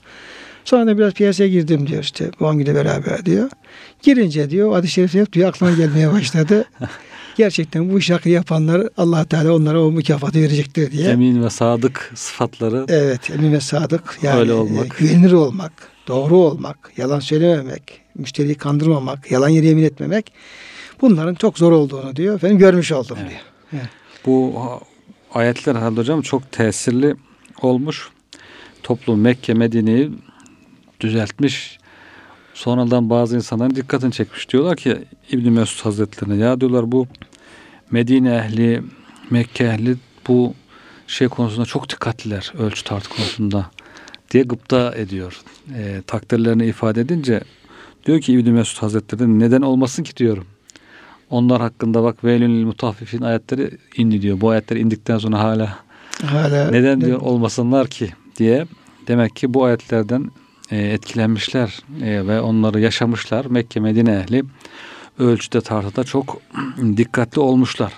Sonra 0.68 0.86
da 0.86 0.98
biraz 0.98 1.12
piyasaya 1.12 1.48
girdim 1.48 1.86
diyor 1.86 2.02
işte. 2.02 2.30
Bu 2.40 2.60
ile 2.60 2.74
beraber 2.74 3.26
diyor. 3.26 3.50
Girince 4.02 4.50
diyor 4.50 4.72
hadis-i 4.72 4.92
şerif 4.92 5.14
hep 5.14 5.32
diyor 5.32 5.48
aklıma 5.48 5.72
gelmeye 5.72 6.12
başladı. 6.12 6.64
gerçekten 7.36 7.92
bu 7.92 7.98
işi 7.98 8.18
yapanlar 8.24 8.88
allah 8.96 9.24
Teala 9.24 9.52
onlara 9.52 9.82
o 9.82 9.90
mükafatı 9.90 10.38
verecektir 10.38 10.92
diye. 10.92 11.08
Emin 11.08 11.42
ve 11.42 11.50
sadık 11.50 12.12
sıfatları. 12.14 12.84
Evet 12.88 13.30
emin 13.30 13.52
ve 13.52 13.60
sadık. 13.60 14.18
Yani 14.22 14.40
öyle 14.40 14.52
olmak. 14.52 14.96
Güvenilir 14.98 15.32
olmak, 15.32 15.72
doğru 16.08 16.36
olmak, 16.36 16.92
yalan 16.96 17.20
söylememek, 17.20 18.00
müşteriyi 18.14 18.54
kandırmamak, 18.54 19.30
yalan 19.30 19.48
yere 19.48 19.66
yemin 19.66 19.84
etmemek. 19.84 20.32
Bunların 21.00 21.34
çok 21.34 21.58
zor 21.58 21.72
olduğunu 21.72 22.16
diyor. 22.16 22.34
Efendim 22.34 22.58
görmüş 22.58 22.92
oldum 22.92 23.18
evet. 23.20 23.30
diyor. 23.30 23.40
Evet. 23.72 23.90
Bu 24.26 24.54
ayetler 25.34 25.74
herhalde 25.74 26.00
hocam 26.00 26.22
çok 26.22 26.52
tesirli 26.52 27.16
olmuş. 27.62 28.08
Toplum 28.82 29.20
Mekke, 29.20 29.54
Medine'yi 29.54 30.10
düzeltmiş. 31.00 31.78
Sonradan 32.54 33.10
bazı 33.10 33.36
insanların 33.36 33.74
dikkatini 33.74 34.12
çekmiş. 34.12 34.48
Diyorlar 34.48 34.76
ki 34.76 34.98
İbn 35.30 35.50
Mesud 35.50 35.84
Hazretlerine 35.84 36.36
ya 36.36 36.60
diyorlar 36.60 36.92
bu 36.92 37.06
Medine 37.90 38.34
ehli, 38.34 38.82
Mekke 39.30 39.64
ehli 39.64 39.96
bu 40.28 40.54
şey 41.06 41.28
konusunda 41.28 41.66
çok 41.66 41.88
dikkatliler 41.88 42.52
ölçü 42.58 42.84
tartı 42.84 43.08
konusunda 43.08 43.70
diye 44.30 44.42
gıpta 44.42 44.94
ediyor. 44.94 45.40
E, 45.74 46.02
takdirlerini 46.06 46.66
ifade 46.66 47.00
edince 47.00 47.40
diyor 48.06 48.20
ki 48.20 48.32
İbn 48.32 48.50
Mesud 48.50 48.82
Hazretleri 48.82 49.38
neden 49.38 49.62
olmasın 49.62 50.02
ki 50.02 50.16
diyorum. 50.16 50.46
Onlar 51.30 51.60
hakkında 51.60 52.02
bak 52.02 52.24
velünül 52.24 52.64
mutaffifin 52.64 53.22
ayetleri 53.22 53.70
indi 53.96 54.22
diyor. 54.22 54.40
Bu 54.40 54.50
ayetler 54.50 54.76
indikten 54.76 55.18
sonra 55.18 55.38
hala 55.38 55.78
hala 56.24 56.70
neden 56.70 57.00
diyor 57.00 57.20
olmasınlar 57.20 57.86
ki 57.86 58.10
diye. 58.38 58.66
Demek 59.08 59.36
ki 59.36 59.54
bu 59.54 59.64
ayetlerden 59.64 60.30
e, 60.70 60.76
etkilenmişler 60.76 61.78
e, 62.02 62.26
ve 62.26 62.40
onları 62.40 62.80
yaşamışlar. 62.80 63.44
Mekke 63.44 63.80
Medine 63.80 64.12
ehli 64.12 64.44
ölçüde 65.18 65.60
tartıda 65.60 66.04
çok 66.04 66.40
dikkatli 66.96 67.40
olmuşlar 67.40 67.92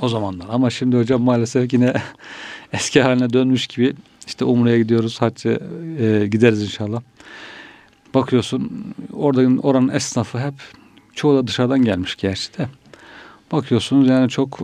o 0.00 0.08
zamanlar. 0.08 0.46
Ama 0.48 0.70
şimdi 0.70 0.96
hocam 0.96 1.22
maalesef 1.22 1.72
yine 1.72 1.94
eski 2.72 3.02
haline 3.02 3.32
dönmüş 3.32 3.66
gibi 3.66 3.94
işte 4.26 4.44
Umre'ye 4.44 4.78
gidiyoruz, 4.78 5.22
hacca 5.22 5.60
e, 5.98 6.26
gideriz 6.26 6.62
inşallah. 6.62 7.02
Bakıyorsun 8.14 8.84
orada 9.12 9.60
oranın 9.62 9.88
esnafı 9.88 10.38
hep 10.38 10.54
çoğu 11.14 11.36
da 11.36 11.46
dışarıdan 11.46 11.84
gelmiş 11.84 12.16
gerçi 12.16 12.58
de. 12.58 12.68
Bakıyorsunuz 13.52 14.08
yani 14.08 14.28
çok 14.28 14.60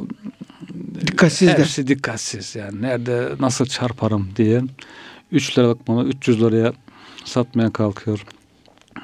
dikkatsizler. 1.00 1.58
Hepsi 1.58 1.86
dikkatsiz 1.86 2.56
yani 2.56 2.82
nerede 2.82 3.28
nasıl 3.40 3.66
çarparım 3.66 4.28
diye 4.36 4.62
3 5.32 5.58
liralık 5.58 5.88
malı 5.88 6.08
300 6.08 6.40
liraya 6.42 6.72
satmaya 7.24 7.70
kalkıyor 7.72 8.24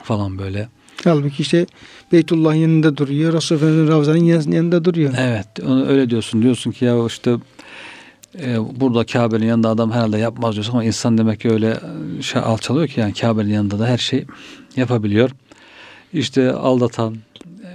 falan 0.02 0.38
böyle. 0.38 0.68
Halbuki 1.04 1.42
işte 1.42 1.66
Beytullah'ın 2.12 2.54
yanında 2.54 2.96
duruyor. 2.96 3.32
Resul 3.32 3.56
Efendimiz'in 3.56 3.92
Ravza'nın 3.92 4.52
yanında 4.52 4.84
duruyor. 4.84 5.14
Evet. 5.18 5.46
Öyle 5.88 6.10
diyorsun. 6.10 6.42
Diyorsun 6.42 6.70
ki 6.70 6.84
ya 6.84 7.06
işte 7.06 7.36
e, 8.40 8.80
burada 8.80 9.04
Kabe'nin 9.06 9.46
yanında 9.46 9.68
adam 9.68 9.92
herhalde 9.92 10.18
yapmaz 10.18 10.54
diyorsun 10.54 10.72
ama 10.72 10.84
insan 10.84 11.18
demek 11.18 11.40
ki 11.40 11.50
öyle 11.50 11.80
şey 12.20 12.42
alçalıyor 12.42 12.88
ki 12.88 13.00
yani 13.00 13.14
Kabe'nin 13.14 13.52
yanında 13.52 13.78
da 13.78 13.86
her 13.86 13.98
şey 13.98 14.24
yapabiliyor. 14.76 15.30
İşte 16.12 16.52
aldatan 16.52 17.16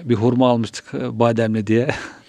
bir 0.03 0.15
hurma 0.15 0.49
almıştık 0.49 0.85
e, 0.93 1.19
bademli 1.19 1.67
diye. 1.67 1.87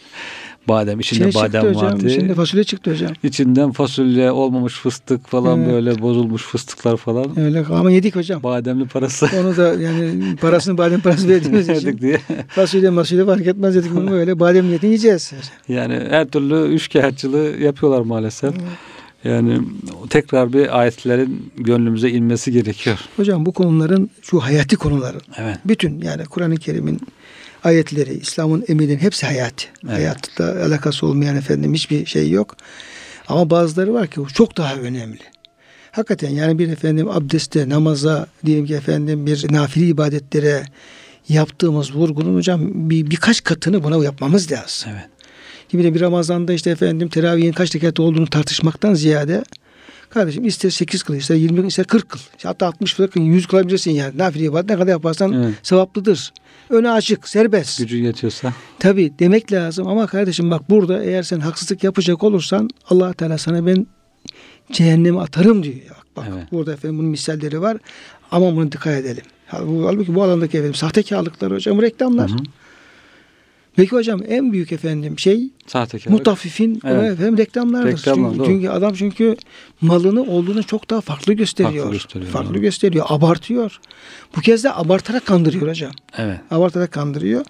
badem 0.69 1.01
içinde 1.01 1.29
İçine 1.29 1.43
badem 1.43 1.63
hocam, 1.65 1.83
vardı. 1.83 2.07
İçinde 2.07 2.35
fasulye 2.35 2.65
çıktı 2.65 2.91
hocam. 2.91 3.13
İçinden 3.23 3.73
fasulye 3.73 4.31
olmamış 4.31 4.75
fıstık 4.75 5.27
falan 5.27 5.61
evet. 5.61 5.73
böyle 5.73 6.03
bozulmuş 6.03 6.43
fıstıklar 6.43 6.97
falan. 6.97 7.41
Öyle 7.41 7.65
ama 7.67 7.91
yedik 7.91 8.17
hocam. 8.17 8.43
Bademli 8.43 8.87
parası. 8.87 9.29
Onu 9.41 9.57
da 9.57 9.75
yani 9.75 10.37
parasını 10.37 10.79
badem 10.79 11.01
parası 11.01 11.29
verdiğimiz 11.29 11.69
için. 11.79 11.99
diye. 11.99 12.21
Fasulye 12.49 12.91
masulye 12.91 13.25
fark 13.25 13.47
etmez 13.47 13.75
dedik 13.75 13.95
bunu 13.95 14.11
böyle 14.11 14.41
badem 14.41 14.67
niyetini 14.67 14.89
yiyeceğiz. 14.89 15.33
Yani 15.69 15.95
her 16.11 16.27
türlü 16.27 16.75
üçkağıtçılığı 16.75 17.63
yapıyorlar 17.63 18.01
maalesef. 18.01 18.55
Yani 19.25 19.59
tekrar 20.11 20.53
bir 20.53 20.81
ayetlerin 20.81 21.53
gönlümüze 21.57 22.11
inmesi 22.11 22.53
gerekiyor. 22.53 22.99
Hocam 23.17 23.47
bu 23.47 23.53
konuların 23.53 24.11
şu 24.23 24.41
hayati 24.41 24.77
konuların. 24.77 25.23
Evet. 25.37 25.59
Bütün 25.65 26.01
yani 26.01 26.25
Kur'an-ı 26.25 26.57
Kerim'in 26.57 27.01
ayetleri, 27.65 28.15
İslam'ın 28.15 28.65
emirlerin 28.69 28.99
hepsi 28.99 29.27
hayat. 29.27 29.69
Evet. 29.85 29.95
Hayatta 29.95 30.45
alakası 30.45 31.07
olmayan 31.07 31.37
efendim 31.37 31.75
hiçbir 31.75 32.07
şey 32.07 32.31
yok. 32.31 32.57
Ama 33.29 33.51
bazıları 33.51 33.95
var 33.95 34.07
ki 34.07 34.21
çok 34.35 34.57
daha 34.57 34.75
önemli. 34.75 35.19
Hakikaten 35.91 36.31
yani 36.31 36.59
bir 36.59 36.69
efendim 36.69 37.11
abdeste, 37.11 37.69
namaza, 37.69 38.27
diyelim 38.47 38.67
ki 38.67 38.75
efendim 38.75 39.27
bir 39.27 39.53
nafile 39.53 39.87
ibadetlere 39.87 40.63
yaptığımız 41.29 41.95
vurgunun 41.95 42.37
hocam 42.37 42.91
bir, 42.91 43.11
birkaç 43.11 43.45
katını 43.45 43.85
buna 43.85 44.05
yapmamız 44.05 44.53
lazım. 44.53 44.91
Evet. 44.93 45.85
de 45.85 45.95
bir 45.95 46.01
Ramazan'da 46.01 46.53
işte 46.53 46.71
efendim 46.71 47.09
teravihin 47.09 47.53
kaç 47.53 47.75
rekat 47.75 48.01
olduğunu 48.01 48.27
tartışmaktan 48.27 48.95
ziyade 48.95 49.45
kardeşim 50.11 50.45
ister 50.45 50.71
8 50.71 51.03
kıl 51.03 51.15
ister 51.15 51.35
20 51.35 51.61
kıl 51.61 51.67
ister 51.67 51.87
40 51.87 52.09
kıl 52.09 52.21
hatta 52.43 52.67
60 52.67 52.95
kıl 52.95 53.09
100 53.15 53.47
kılabilirsin 53.47 53.91
yani 53.91 54.19
nafile 54.19 54.45
ibadet 54.45 54.71
ne 54.71 54.77
kadar 54.77 54.93
yaparsan 54.93 55.33
Evet. 55.33 55.55
sevaplıdır. 55.63 56.33
Öne 56.71 56.91
açık 56.91 57.29
serbest. 57.29 57.79
Gücü 57.79 57.97
yetiyorsa. 57.97 58.53
Tabi 58.79 59.13
demek 59.19 59.53
lazım 59.53 59.87
ama 59.89 60.07
kardeşim 60.07 60.51
bak 60.51 60.71
burada 60.71 61.05
eğer 61.05 61.23
sen 61.23 61.41
haksızlık 61.41 61.85
yapacak 61.85 62.23
olursan 62.25 62.71
allah 62.91 63.13
Teala 63.13 63.39
sana 63.39 63.67
ben 63.67 63.87
cehenneme 64.73 65.21
atarım 65.21 65.63
diyor. 65.63 65.77
Bak, 65.91 66.07
bak 66.17 66.25
Evet. 66.35 66.45
burada 66.53 66.73
efendim 66.73 66.99
bunun 66.99 67.11
misalleri 67.11 67.61
var 67.61 67.77
ama 68.31 68.57
bunu 68.57 68.73
dikkat 68.73 68.95
edelim. 68.95 69.23
Hal- 69.47 69.85
Halbuki 69.85 70.15
bu 70.15 70.23
alandaki 70.23 70.57
efendim 70.57 70.75
sahtekarlıklar 70.75 71.53
hocam 71.53 71.83
reklamlar. 71.83 72.31
Hı 72.31 72.35
hı. 72.35 72.39
Peki 73.77 73.91
hocam 73.91 74.21
en 74.29 74.53
büyük 74.53 74.73
efendim 74.73 75.19
şey 75.19 75.51
Sahtekarlık. 75.67 76.19
mutaffifin 76.19 76.81
Evet. 76.85 77.13
efendim 77.13 77.39
reklamlardır. 77.39 77.93
Reklamlar, 77.93 78.31
çünkü, 78.35 78.45
çünkü 78.45 78.69
adam 78.69 78.95
çünkü 78.95 79.37
malını 79.81 80.23
olduğunu 80.23 80.63
çok 80.65 80.91
daha 80.91 81.01
farklı 81.01 81.33
gösteriyor. 81.33 81.85
Farklı 81.85 81.93
gösteriyor, 81.99 82.31
Farklı 82.31 82.59
gösteriyor, 82.59 83.07
abartıyor. 83.09 83.81
Bu 84.37 84.41
kez 84.41 84.65
de 84.65 84.75
abartarak 84.75 85.27
kandırıyor 85.27 85.69
hocam. 85.69 85.93
Evet. 86.19 86.41
Abartarak 86.51 86.93
kandırıyor. 86.93 87.45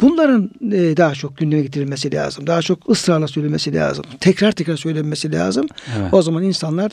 Bunların 0.00 0.50
e, 0.72 0.96
daha 0.96 1.14
çok 1.14 1.36
gündeme 1.36 1.62
getirilmesi 1.62 2.12
lazım. 2.14 2.46
Daha 2.46 2.62
çok 2.62 2.90
ısrarla 2.90 3.28
söylemesi 3.28 3.74
lazım. 3.74 4.04
Tekrar 4.20 4.52
tekrar 4.52 4.76
söylenmesi 4.76 5.32
lazım. 5.32 5.66
Evet. 5.98 6.14
O 6.14 6.22
zaman 6.22 6.42
insanlar 6.42 6.92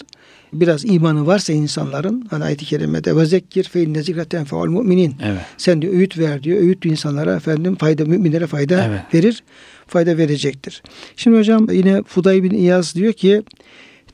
biraz 0.53 0.85
imanı 0.85 1.27
varsa 1.27 1.53
insanların 1.53 2.27
hani 2.29 2.43
ayet-i 2.43 2.65
kerimede 2.65 3.15
ve 3.15 3.25
zekkir 3.25 3.63
fe 3.63 3.83
inne 3.83 4.03
zikreten 4.03 4.45
feul 4.45 4.67
müminin. 4.69 5.15
Evet. 5.23 5.41
Sen 5.57 5.81
diyor 5.81 5.93
öğüt 5.93 6.17
ver 6.17 6.43
diyor. 6.43 6.57
Öğüt 6.61 6.85
insanlara 6.85 7.35
efendim 7.35 7.75
fayda 7.75 8.05
müminlere 8.05 8.47
fayda 8.47 8.83
Evet. 8.89 9.01
verir. 9.13 9.43
Fayda 9.87 10.17
verecektir. 10.17 10.83
Şimdi 11.15 11.37
hocam 11.37 11.67
yine 11.71 12.03
Fuday 12.03 12.43
bin 12.43 12.51
İyaz 12.51 12.95
diyor 12.95 13.13
ki 13.13 13.43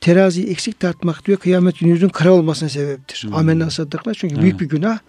teraziyi 0.01 0.47
eksik 0.47 0.79
tartmak 0.79 1.25
diyor 1.27 1.37
kıyamet 1.37 1.79
günü 1.79 1.89
yüzün 1.89 2.09
kara 2.09 2.31
olmasına 2.31 2.69
sebeptir. 2.69 3.23
Hmm. 3.27 3.35
Amenna 3.35 3.69
sadıklar 3.69 4.13
çünkü 4.13 4.33
Evet. 4.33 4.43
büyük 4.43 4.59
bir 4.59 4.69
günah. 4.69 4.99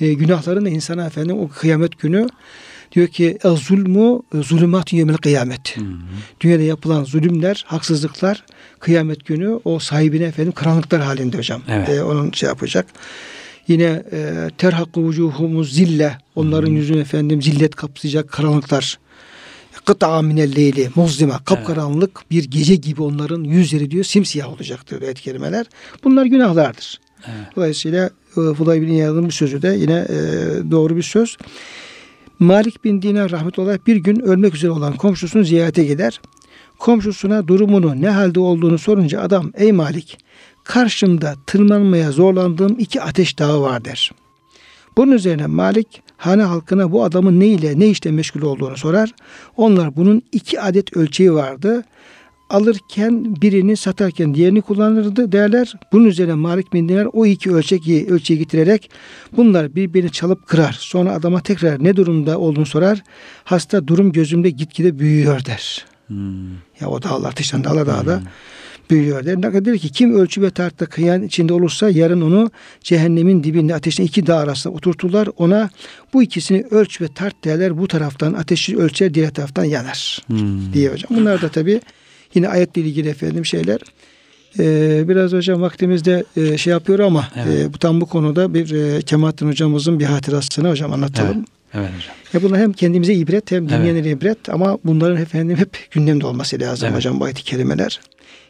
E, 0.00 0.12
günahların 0.12 0.64
da 0.64 0.68
insana 0.68 1.06
efendim 1.06 1.38
o 1.38 1.48
kıyamet 1.48 1.98
günü 1.98 2.26
diyor 2.92 3.08
ki 3.08 3.38
"El 3.44 3.56
zulmu 3.56 4.22
zulümat 4.34 4.92
yevmel 4.92 5.16
kıyamet. 5.16 5.76
Hı. 5.76 5.80
Dünyada 6.40 6.62
yapılan 6.62 7.04
zulümler, 7.04 7.64
haksızlıklar 7.66 8.44
kıyamet 8.80 9.24
günü 9.26 9.60
o 9.64 9.78
sahibine 9.78 10.24
efendim 10.24 10.52
karanlıklar 10.52 11.00
halinde 11.00 11.38
hocam. 11.38 11.62
Evet. 11.68 11.88
E, 11.88 12.02
onun 12.02 12.30
şey 12.30 12.48
yapacak. 12.48 12.86
Yine 13.68 14.02
e, 14.12 14.50
terhakkı 14.58 15.00
vucuhumuz 15.00 15.74
zille. 15.74 16.18
Onların 16.34 16.70
yüzünü 16.70 17.00
efendim 17.00 17.42
zillet 17.42 17.74
kapsayacak 17.74 18.28
karanlıklar. 18.32 18.98
Kıta 19.84 20.22
minel 20.22 20.56
leyli 20.56 20.90
muzlima. 20.94 21.44
Kapkaranlık 21.44 22.30
bir 22.30 22.44
gece 22.44 22.74
gibi 22.74 23.02
onların 23.02 23.44
yüzleri 23.44 23.90
diyor 23.90 24.04
simsiyah 24.04 24.52
olacaktır 24.52 24.90
diyor 24.90 25.02
ayet 25.02 25.20
kelimeler. 25.20 25.66
Bunlar 26.04 26.24
günahlardır. 26.26 27.00
Evet. 27.26 27.56
Dolayısıyla 27.56 28.10
e, 28.30 28.54
Fuday 28.54 28.82
bin 28.82 28.88
İyad'ın 28.88 29.26
bir 29.26 29.32
sözü 29.32 29.62
de 29.62 29.68
yine 29.68 30.06
e, 30.08 30.16
doğru 30.70 30.96
bir 30.96 31.02
söz. 31.02 31.36
Malik 32.38 32.84
bin 32.84 33.02
Dinar 33.02 33.30
rahmetullah 33.30 33.78
bir 33.86 33.96
gün 33.96 34.20
ölmek 34.20 34.54
üzere 34.54 34.70
olan 34.70 34.96
komşusunu 34.96 35.44
ziyarete 35.44 35.84
gider. 35.84 36.20
Komşusuna 36.78 37.48
durumunu 37.48 38.02
ne 38.02 38.08
halde 38.08 38.40
olduğunu 38.40 38.78
sorunca 38.78 39.20
adam 39.20 39.50
ey 39.54 39.72
Malik 39.72 40.18
karşımda 40.64 41.34
tırmanmaya 41.46 42.12
zorlandığım 42.12 42.76
iki 42.78 43.02
ateş 43.02 43.38
dağı 43.38 43.60
var 43.60 43.84
der. 43.84 44.10
Bunun 44.96 45.12
üzerine 45.12 45.46
Malik 45.46 46.02
hane 46.16 46.42
halkına 46.42 46.92
bu 46.92 47.04
adamın 47.04 47.40
ne 47.40 47.46
ile 47.46 47.78
ne 47.78 47.88
işte 47.88 48.10
meşgul 48.10 48.42
olduğunu 48.42 48.76
sorar. 48.76 49.14
Onlar 49.56 49.96
bunun 49.96 50.22
iki 50.32 50.60
adet 50.60 50.96
ölçeği 50.96 51.32
vardı. 51.32 51.84
Alırken 52.52 53.42
birini 53.42 53.76
satarken 53.76 54.34
diğerini 54.34 54.62
kullanırdı 54.62 55.32
derler. 55.32 55.72
Bunun 55.92 56.04
üzerine 56.04 56.34
Malik 56.34 56.72
bin 56.72 56.88
Dinar 56.88 57.08
o 57.12 57.26
iki 57.26 57.52
ölçeği, 57.52 58.06
ölçeği 58.06 58.38
getirerek 58.38 58.90
bunlar 59.36 59.74
birbirini 59.74 60.12
çalıp 60.12 60.46
kırar. 60.46 60.76
Sonra 60.80 61.12
adama 61.12 61.40
tekrar 61.40 61.84
ne 61.84 61.96
durumda 61.96 62.38
olduğunu 62.38 62.66
sorar. 62.66 63.02
Hasta 63.44 63.86
durum 63.86 64.12
gözümde 64.12 64.50
gitgide 64.50 64.98
büyüyor 64.98 65.44
der. 65.44 65.84
Hmm. 66.06 66.50
Ya 66.80 66.88
o 66.88 67.02
dağlar 67.02 67.28
ateşten 67.28 67.64
dağla 67.64 67.86
dağda 67.86 68.22
büyüyor 68.90 69.24
der. 69.24 69.36
Ne 69.36 69.40
kadar 69.40 69.64
der 69.64 69.78
ki 69.78 69.88
kim 69.88 70.14
ölçü 70.14 70.42
ve 70.42 70.50
tartıda 70.50 70.86
kıyan 70.86 71.22
içinde 71.22 71.52
olursa 71.52 71.90
yarın 71.90 72.20
onu 72.20 72.50
cehennemin 72.80 73.44
dibinde 73.44 73.74
ateşin 73.74 74.04
iki 74.04 74.26
dağ 74.26 74.36
arasında 74.36 74.74
oturturlar. 74.74 75.28
Ona 75.36 75.70
bu 76.12 76.22
ikisini 76.22 76.64
ölç 76.70 77.00
ve 77.00 77.08
tart 77.08 77.44
derler. 77.44 77.78
Bu 77.78 77.88
taraftan 77.88 78.32
ateşi 78.32 78.78
ölçer 78.78 79.14
diğer 79.14 79.30
taraftan 79.30 79.64
yanar 79.64 80.18
Hmm. 80.26 80.72
diye 80.72 80.90
hocam. 80.90 81.10
Bunlar 81.10 81.42
da 81.42 81.48
tabi 81.48 81.80
yine 82.34 82.48
ayetle 82.48 82.82
ilgili 82.82 83.08
efendim 83.08 83.46
şeyler. 83.46 83.80
Ee, 84.58 85.08
biraz 85.08 85.32
hocam 85.32 85.60
vaktimizde 85.62 86.24
e, 86.36 86.58
şey 86.58 86.70
yapıyor 86.70 86.98
ama 86.98 87.28
Evet. 87.36 87.60
e, 87.60 87.72
bu 87.74 87.78
tam 87.78 88.00
bu 88.00 88.06
konuda 88.06 88.54
bir 88.54 88.70
e, 88.70 89.02
Kemalettin 89.02 89.46
hocamızın 89.48 90.00
bir 90.00 90.04
hatırasını 90.04 90.70
hocam 90.70 90.92
anlatalım. 90.92 91.36
Evet. 91.36 91.46
Evet 91.74 91.88
hocam. 91.96 92.14
Ya 92.32 92.42
bunlar 92.42 92.60
hem 92.60 92.72
kendimize 92.72 93.14
ibret 93.14 93.50
hem 93.50 93.62
Evet. 93.62 93.72
dinleyenlere 93.78 94.10
ibret 94.10 94.48
ama 94.48 94.78
bunların 94.84 95.16
efendim 95.22 95.56
hep 95.56 95.76
gündemde 95.90 96.26
olması 96.26 96.60
lazım 96.60 96.86
Evet. 96.88 96.96
hocam 96.96 97.20
bu 97.20 97.24
ayet 97.24 97.42
kelimeler. 97.42 98.00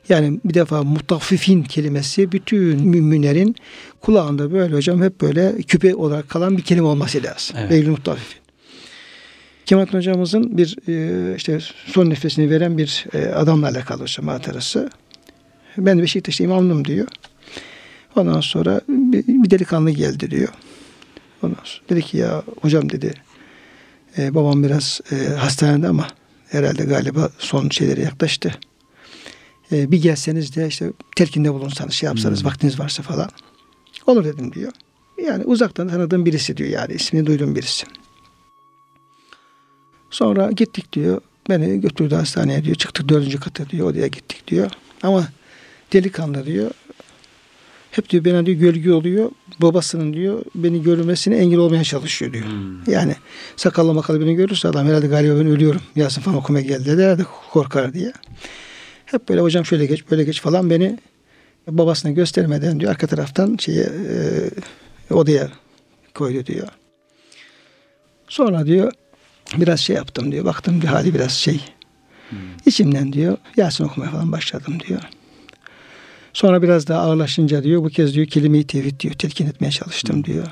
Yani 0.09 0.41
bir 0.45 0.55
defa 0.55 0.83
mutaffifin 0.83 1.63
kelimesi 1.63 2.33
bütün 2.33 2.89
müminlerin 2.89 3.57
kulağında 4.01 4.53
böyle 4.53 4.75
hocam 4.75 5.03
hep 5.03 5.21
böyle 5.21 5.53
küpe 5.63 5.95
olarak 5.95 6.29
kalan 6.29 6.57
bir 6.57 6.63
kelime 6.63 6.87
olması 6.87 7.23
lazım. 7.23 7.57
Evet. 7.61 7.71
Veylül 7.71 7.89
mutaffifin. 7.89 8.42
Kemalettin 9.67 9.99
hocamızın 9.99 10.57
bir 10.59 10.77
e, 10.89 11.37
işte 11.37 11.59
son 11.87 12.11
nefesini 12.11 12.51
veren 12.51 12.79
bir 12.79 13.07
e, 13.15 13.27
adamla 13.27 13.69
alakalı 13.69 14.03
hocam 14.03 14.29
hatırası. 14.29 14.91
Ben 15.79 15.99
Beşiktaş'ta 16.03 16.45
imamlım 16.45 16.85
diyor. 16.85 17.09
Ondan 18.17 18.41
sonra 18.41 18.81
bir, 18.89 19.27
bir 19.27 19.51
delikanlı 19.51 19.91
geldi 19.91 20.31
diyor. 20.31 20.49
Ondan 21.43 21.61
sonra 21.65 21.89
dedi 21.89 22.03
ki 22.03 22.17
ya 22.17 22.43
hocam 22.61 22.91
dedi 22.91 23.15
e, 24.19 24.35
babam 24.35 24.63
biraz 24.63 25.01
e, 25.13 25.35
hastanede 25.35 25.89
ama 25.89 26.07
herhalde 26.49 26.85
galiba 26.85 27.31
son 27.39 27.69
şeylere 27.69 28.01
yaklaştı. 28.01 28.55
E, 29.73 29.91
bir 29.91 30.03
gelseniz 30.03 30.57
de 30.57 30.69
işte 30.69 30.93
telkinde 31.17 31.53
bulunsanız 31.55 31.93
şey 31.93 32.07
yapsanız 32.07 32.41
Hmm. 32.41 32.47
vaktiniz 32.51 32.81
varsa 32.81 33.03
falan. 33.03 33.29
Olur 34.07 34.25
dedim 34.25 34.53
diyor. 34.53 34.73
Yani 35.27 35.45
uzaktan 35.45 35.89
tanıdığım 35.89 36.27
birisi 36.27 36.57
diyor 36.57 36.71
yani 36.71 36.95
ismini 36.95 37.27
duyduğum 37.27 37.57
birisi. 37.57 37.87
Sonra 40.13 40.51
gittik 40.51 40.93
diyor. 40.93 41.21
Beni 41.49 41.81
götürdü 41.81 42.15
hastaneye 42.15 42.65
diyor. 42.65 42.77
Çıktık 42.77 43.09
dördüncü 43.09 43.41
kata 43.41 43.71
diyor. 43.71 43.91
Odaya 43.91 44.07
gittik 44.07 44.49
diyor. 44.49 44.71
Ama 45.03 45.29
delikanlı 45.93 46.47
diyor. 46.47 46.71
Hep 47.91 48.11
diyor 48.11 48.25
bana 48.25 48.47
diyor 48.47 48.59
gölge 48.59 48.93
oluyor. 48.93 49.31
Babasının 49.59 50.13
diyor 50.13 50.45
beni 50.55 50.83
görmesine 50.83 51.37
engel 51.37 51.59
olmaya 51.59 51.85
çalışıyor 51.85 52.33
diyor. 52.33 52.45
Hmm. 52.45 52.93
Yani 52.93 53.17
sakallı 53.57 53.95
makalı 53.95 54.21
beni 54.21 54.35
görürse 54.35 54.69
adam 54.69 54.87
herhalde 54.87 55.07
galiba 55.07 55.41
ben 55.41 55.47
ölüyorum. 55.47 55.81
Yasin 55.97 56.21
falan 56.21 56.37
okumaya 56.37 56.65
geldi 56.65 56.99
de 56.99 57.19
korkar 57.51 57.95
diye. 57.95 58.13
Hep 59.07 59.29
böyle 59.29 59.41
hocam 59.41 59.67
şöyle 59.67 59.87
geç 59.87 60.11
böyle 60.11 60.25
geç 60.25 60.41
falan 60.41 60.71
beni 60.71 60.99
babasına 61.69 62.11
göstermeden 62.11 62.81
diyor 62.81 62.91
arka 62.91 63.07
taraftan 63.07 63.57
şeye 63.61 63.83
e, 63.83 65.15
odaya 65.15 65.49
koydu 66.15 66.47
diyor. 66.47 66.69
Sonra 68.29 68.67
diyor 68.67 68.93
biraz 69.57 69.81
şey 69.81 69.97
yaptım 69.97 70.33
diyor. 70.33 70.45
Baktım 70.45 70.83
bir 70.83 70.87
hali 70.87 71.15
biraz 71.15 71.33
şey. 71.33 71.61
İçimden 72.67 73.13
diyor 73.13 73.37
Yasin 73.57 73.85
okumaya 73.85 74.11
falan 74.11 74.33
başladım 74.33 74.79
diyor. 74.89 75.01
Sonra 76.33 76.63
biraz 76.63 76.87
daha 76.87 77.01
ağırlaşınca 77.01 77.63
diyor 77.63 77.85
bu 77.85 77.89
kez 77.89 78.15
diyor 78.15 78.27
kelime-i 78.27 78.67
tevhid 78.67 79.01
diyor 79.01 79.15
telkin 79.15 79.47
etmeye 79.47 79.71
çalıştım 79.71 80.25
diyor. 80.25 80.47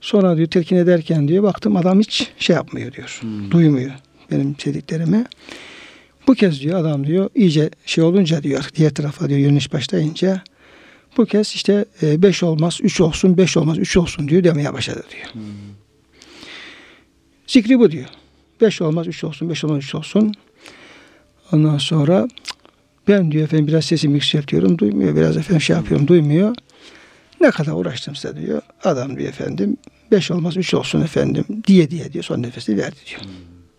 Sonra 0.00 0.36
diyor 0.36 0.48
telkin 0.48 0.76
ederken 0.76 1.28
diyor 1.28 1.42
baktım 1.42 1.76
adam 1.76 2.00
hiç 2.00 2.30
şey 2.38 2.56
yapmıyor 2.56 2.92
diyor. 2.92 3.18
Hmm. 3.20 3.50
Duymuyor 3.50 3.92
benim 4.30 4.56
dediklerimi. 4.64 5.24
Bu 6.26 6.34
kez 6.34 6.60
diyor 6.60 6.80
adam 6.80 7.06
diyor 7.06 7.30
iyice 7.34 7.70
şey 7.86 8.04
olunca 8.04 8.42
diyor 8.42 8.68
diğer 8.74 8.94
tarafa 8.94 9.28
diyor 9.28 9.40
yöneliş 9.40 9.72
başlayınca 9.72 10.42
bu 11.16 11.26
kez 11.26 11.52
işte 11.54 11.84
e, 12.02 12.22
beş 12.22 12.42
olmaz 12.42 12.78
üç 12.82 13.00
olsun 13.00 13.36
beş 13.36 13.56
olmaz 13.56 13.78
üç 13.78 13.96
olsun 13.96 14.28
diyor 14.28 14.44
demeye 14.44 14.72
başladı 14.72 15.04
diyor. 15.10 15.34
Hmm. 15.34 15.42
Zikri 17.52 17.78
bu 17.78 17.90
diyor. 17.90 18.08
Beş 18.60 18.82
olmaz 18.82 19.06
üç 19.06 19.24
olsun 19.24 19.50
beş 19.50 19.64
olmaz 19.64 19.78
üç 19.78 19.94
olsun. 19.94 20.34
Ondan 21.52 21.78
sonra 21.78 22.28
ben 23.08 23.32
diyor 23.32 23.44
efendim 23.44 23.66
biraz 23.66 23.84
sesimi 23.84 24.14
yükseltiyorum 24.14 24.78
duymuyor. 24.78 25.16
Biraz 25.16 25.36
efendim 25.36 25.60
şey 25.60 25.76
yapıyorum 25.76 26.06
duymuyor. 26.06 26.54
Ne 27.40 27.50
kadar 27.50 27.72
uğraştımsa 27.72 28.36
diyor. 28.36 28.62
Adam 28.84 29.18
diyor 29.18 29.28
efendim 29.28 29.76
beş 30.10 30.30
olmaz 30.30 30.56
üç 30.56 30.74
olsun 30.74 31.00
efendim 31.00 31.44
diye 31.66 31.90
diye 31.90 32.12
diyor 32.12 32.24
son 32.24 32.42
nefesi 32.42 32.76
verdi 32.76 32.96
diyor. 33.10 33.20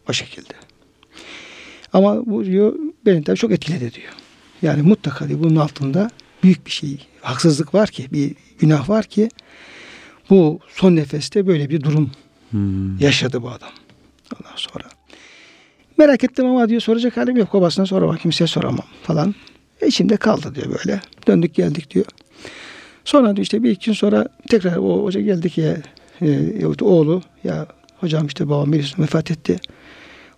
O 0.09 0.13
şekilde. 0.13 0.53
Ama 1.93 2.25
bu 2.25 2.45
diyor 2.45 2.75
beni 3.05 3.23
tabii 3.23 3.37
çok 3.37 3.51
etkiledi 3.51 3.93
diyor. 3.93 4.13
Yani 4.61 4.81
mutlaka 4.81 5.27
diyor 5.27 5.39
bunun 5.39 5.55
altında 5.55 6.09
büyük 6.43 6.65
bir 6.65 6.71
şey, 6.71 7.07
haksızlık 7.21 7.73
var 7.73 7.89
ki, 7.89 8.07
bir 8.11 8.35
günah 8.59 8.89
var 8.89 9.05
ki 9.05 9.29
bu 10.29 10.59
son 10.75 10.95
nefeste 10.95 11.47
böyle 11.47 11.69
bir 11.69 11.81
durum 11.81 12.11
Hmm. 12.53 12.97
yaşadı 12.97 13.41
bu 13.41 13.49
adam. 13.49 13.69
Ondan 14.35 14.55
sonra 14.55 14.83
Merak 15.97 16.23
ettim 16.23 16.45
ama 16.45 16.69
diyor 16.69 16.81
soracak 16.81 17.17
halim 17.17 17.37
yok. 17.37 17.53
Babasına 17.53 17.85
soramam. 17.85 18.17
Kimseye 18.17 18.47
soramam 18.47 18.85
falan. 19.03 19.35
E 19.81 19.87
içimde 19.87 20.17
kaldı 20.17 20.55
diyor 20.55 20.67
böyle. 20.79 21.01
Döndük 21.27 21.53
geldik 21.55 21.91
diyor. 21.91 22.05
Sonra 23.05 23.35
diyor 23.35 23.43
işte 23.43 23.63
bir 23.63 23.71
iki 23.71 23.85
gün 23.85 23.93
sonra 23.93 24.27
tekrar 24.49 24.77
o 24.77 25.03
hoca 25.03 25.21
geldi 25.21 25.49
ki 25.49 25.75
e, 26.21 26.65
oğlu 26.81 27.21
ya 27.43 27.67
hocam 27.99 28.27
işte 28.27 28.49
babam 28.49 28.73
birisi 28.73 29.01
vefat 29.01 29.31
etti. 29.31 29.59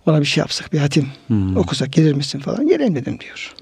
Ona 0.06 0.20
bir 0.20 0.26
şey 0.26 0.40
yapsak 0.40 0.72
bir 0.72 0.78
hatim 0.78 1.06
Hmm. 1.26 1.56
okusak 1.56 1.92
gelir 1.92 2.12
misin 2.12 2.38
falan. 2.38 2.68
Geleyim 2.68 2.94
dedim 2.94 3.18
diyor. 3.20 3.54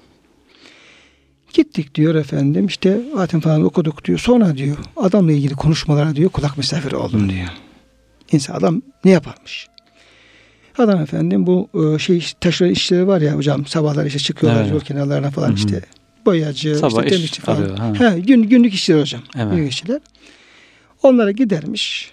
Gittik 1.53 1.95
diyor 1.95 2.15
efendim 2.15 2.65
işte 2.65 3.01
hatim 3.15 3.39
falan 3.39 3.63
okuduk 3.63 4.05
diyor. 4.05 4.19
Sonra 4.19 4.57
diyor 4.57 4.77
adamla 4.97 5.31
ilgili 5.31 5.53
konuşmalara 5.53 6.15
diyor 6.15 6.29
kulak 6.29 6.57
misafiri 6.57 6.95
oldum 6.95 7.29
diyor. 7.29 7.47
İnsan 8.35 8.53
adam 8.55 8.81
ne 9.05 9.11
yaparmış? 9.11 9.67
Adam 10.77 11.01
efendim 11.01 11.47
bu 11.47 11.69
e, 11.95 11.99
şey 11.99 12.25
taşeron 12.41 12.69
işleri 12.71 13.07
var 13.07 13.21
ya 13.21 13.35
hocam 13.35 13.65
sabahlar 13.65 14.05
işte 14.05 14.19
çıkıyorlar 14.19 14.61
Evet. 14.61 14.71
yol 14.71 14.79
kenarlarına 14.79 15.31
falan 15.31 15.47
Hı 15.47 15.51
hı. 15.51 15.55
işte 15.55 15.81
boyacı, 16.25 16.75
Sabah 16.75 16.89
işte 16.89 17.03
iş 17.05 17.09
temizlikçi 17.09 17.41
falan. 17.41 17.57
arıyor, 17.61 17.77
ha. 17.77 17.93
Ha, 17.99 18.17
gün, 18.17 18.43
günlük 18.43 18.73
işler 18.73 19.01
hocam. 19.01 19.21
Evet. 19.37 19.55
Günlük 19.55 19.71
işler. 19.73 19.99
Onlara 21.03 21.31
gidermiş. 21.31 22.11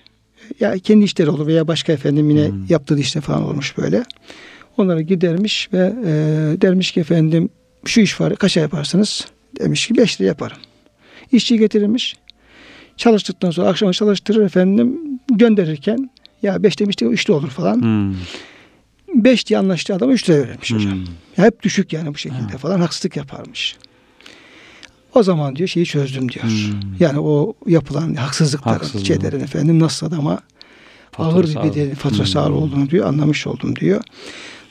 Ya 0.61 0.79
kendi 0.79 1.05
işleri 1.05 1.31
olur 1.31 1.47
veya 1.47 1.69
başka 1.69 1.93
efendim 1.93 2.31
yine 2.31 2.49
Hmm. 2.49 2.65
yaptığı 2.69 2.99
işte 2.99 3.21
falan 3.21 3.43
olmuş 3.45 3.79
böyle. 3.79 4.05
Onlara 4.77 5.01
gidermiş 5.01 5.69
ve 5.73 5.93
e, 6.05 6.11
dermiş 6.61 6.93
ki 6.93 7.01
efendim 7.01 7.49
şu 7.85 8.01
iş 8.01 8.21
var 8.21 8.37
kaça 8.37 8.61
yaparsınız? 8.61 9.27
Demiş 9.61 9.87
ki 9.87 9.97
5 9.97 10.21
lira 10.21 10.29
yaparım. 10.29 10.57
İşçi 11.33 11.59
getirirmiş. 11.59 12.17
Çalıştıktan 12.97 13.51
sonra 13.51 13.69
akşama 13.69 13.93
çalıştırır 13.93 14.45
efendim 14.45 14.99
gönderirken 15.31 16.11
ya 16.43 16.63
5 16.63 16.79
demişti 16.81 17.05
3 17.05 17.29
de 17.29 17.33
olur 17.33 17.49
falan. 17.51 17.83
Hmm. 17.83 18.15
5 19.15 19.47
diye 19.47 19.59
anlaştığı 19.59 19.95
adama 19.95 20.13
3 20.13 20.31
lira 20.31 20.39
verirmiş 20.43 20.73
hocam. 20.73 20.93
Hmm. 20.93 21.05
Ya 21.37 21.45
hep 21.45 21.63
düşük 21.63 21.93
yani 21.93 22.15
bu 22.15 22.19
şekilde 22.19 22.59
falan 22.59 22.81
haksızlık 22.81 23.17
yaparmış. 23.17 23.77
O 25.15 25.23
zaman 25.23 25.57
diyor 25.57 25.69
şeyi 25.69 25.87
çözdüm 25.87 26.29
diyor. 26.33 26.45
Hmm. 26.45 26.81
Yani 27.01 27.19
o 27.21 27.55
yapılan 27.67 28.15
haksızlıkların, 28.15 29.05
şeylerin 29.05 29.41
efendim 29.41 29.81
nasıl 29.81 30.07
adama 30.07 30.31
ağır 31.19 31.33
Faturası 31.33 31.55
bir 31.77 31.81
ağır. 31.89 31.95
faturası 31.95 32.41
ağır 32.41 32.49
Hmm. 32.51 32.57
olduğunu 32.57 32.91
diyor, 32.91 33.07
anlamış 33.07 33.47
oldum 33.47 33.77
diyor. 33.77 34.01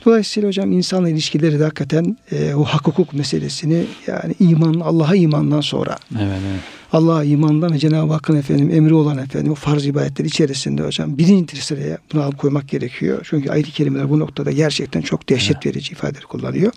Dolayısıyla 0.05 0.49
hocam 0.49 0.71
insanla 0.71 1.09
ilişkileri 1.09 1.59
de 1.59 1.63
hakikaten 1.63 2.17
e, 2.31 2.53
o 2.53 2.63
hak 2.63 2.87
hukuk 2.87 3.13
meselesini 3.13 3.85
yani 4.07 4.35
iman, 4.39 4.73
Allah'a 4.73 5.15
imandan 5.15 5.61
sonra 5.61 5.97
Evet, 6.15 6.39
evet. 6.51 6.59
Allah'a 6.91 7.23
imandan 7.23 7.73
ve 7.73 7.79
Cenab-ı 7.79 8.13
Hakk'ın 8.13 8.35
efendim 8.35 8.71
emri 8.73 8.93
olan 8.93 9.17
efendim 9.17 9.51
o 9.51 9.55
farz 9.55 9.85
ibadetler 9.85 10.25
içerisinde 10.25 10.83
hocam 10.83 11.17
birinci 11.17 11.65
sıraya 11.65 11.97
bunu 12.13 12.21
alıp 12.21 12.37
koymak 12.37 12.69
gerekiyor. 12.69 13.27
Çünkü 13.29 13.49
ayet-i 13.49 13.71
kerimeler 13.71 14.09
bu 14.09 14.19
noktada 14.19 14.51
gerçekten 14.51 15.01
çok 15.01 15.29
dehşet 15.29 15.65
verici 15.65 15.91
ifadeler 15.91 16.23
kullanıyor. 16.23 16.71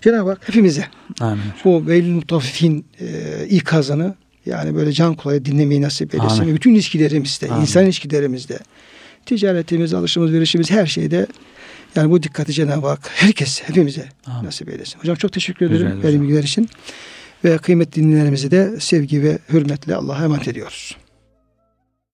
Cenab-ı 0.00 0.30
Hak 0.30 0.48
hepimize 0.48 0.84
Amin. 1.20 1.42
bu 1.64 1.86
veylül 1.86 2.12
mutaffifin 2.12 2.86
e, 3.00 3.06
ikazını 3.50 4.14
yani 4.46 4.74
böyle 4.74 4.92
can 4.92 5.14
kulağıyla 5.14 5.44
dinlemeyi 5.44 5.82
nasip 5.82 6.14
eylesin. 6.14 6.42
Amin. 6.42 6.54
Bütün 6.54 6.74
ilişkilerimizde, 6.74 7.48
Amin. 7.48 7.60
insan 7.60 7.84
ilişkilerimizde, 7.84 8.58
ticaretimiz, 9.26 9.94
alışımız, 9.94 10.32
verişimiz 10.32 10.70
her 10.70 10.86
şeyde 10.86 11.26
yani 11.96 12.10
bu 12.10 12.22
dikkati 12.22 12.52
Cenab-ı 12.52 12.86
Hak 12.86 13.10
herkes, 13.14 13.62
hepimize 13.62 14.08
Amin. 14.26 14.46
nasip 14.46 14.68
eylesin. 14.68 14.98
Hocam 14.98 15.16
çok 15.16 15.32
teşekkür 15.32 15.66
ederim 15.66 15.98
hocam. 16.02 16.22
bilgiler 16.22 16.42
için. 16.42 16.68
Ve 17.44 17.58
kıymetli 17.58 18.02
dinleyenlerimizi 18.02 18.50
de 18.50 18.80
sevgi 18.80 19.22
ve 19.22 19.38
hürmetle 19.52 19.94
Allah'a 19.94 20.24
emanet 20.24 20.48
ediyoruz. 20.48 20.96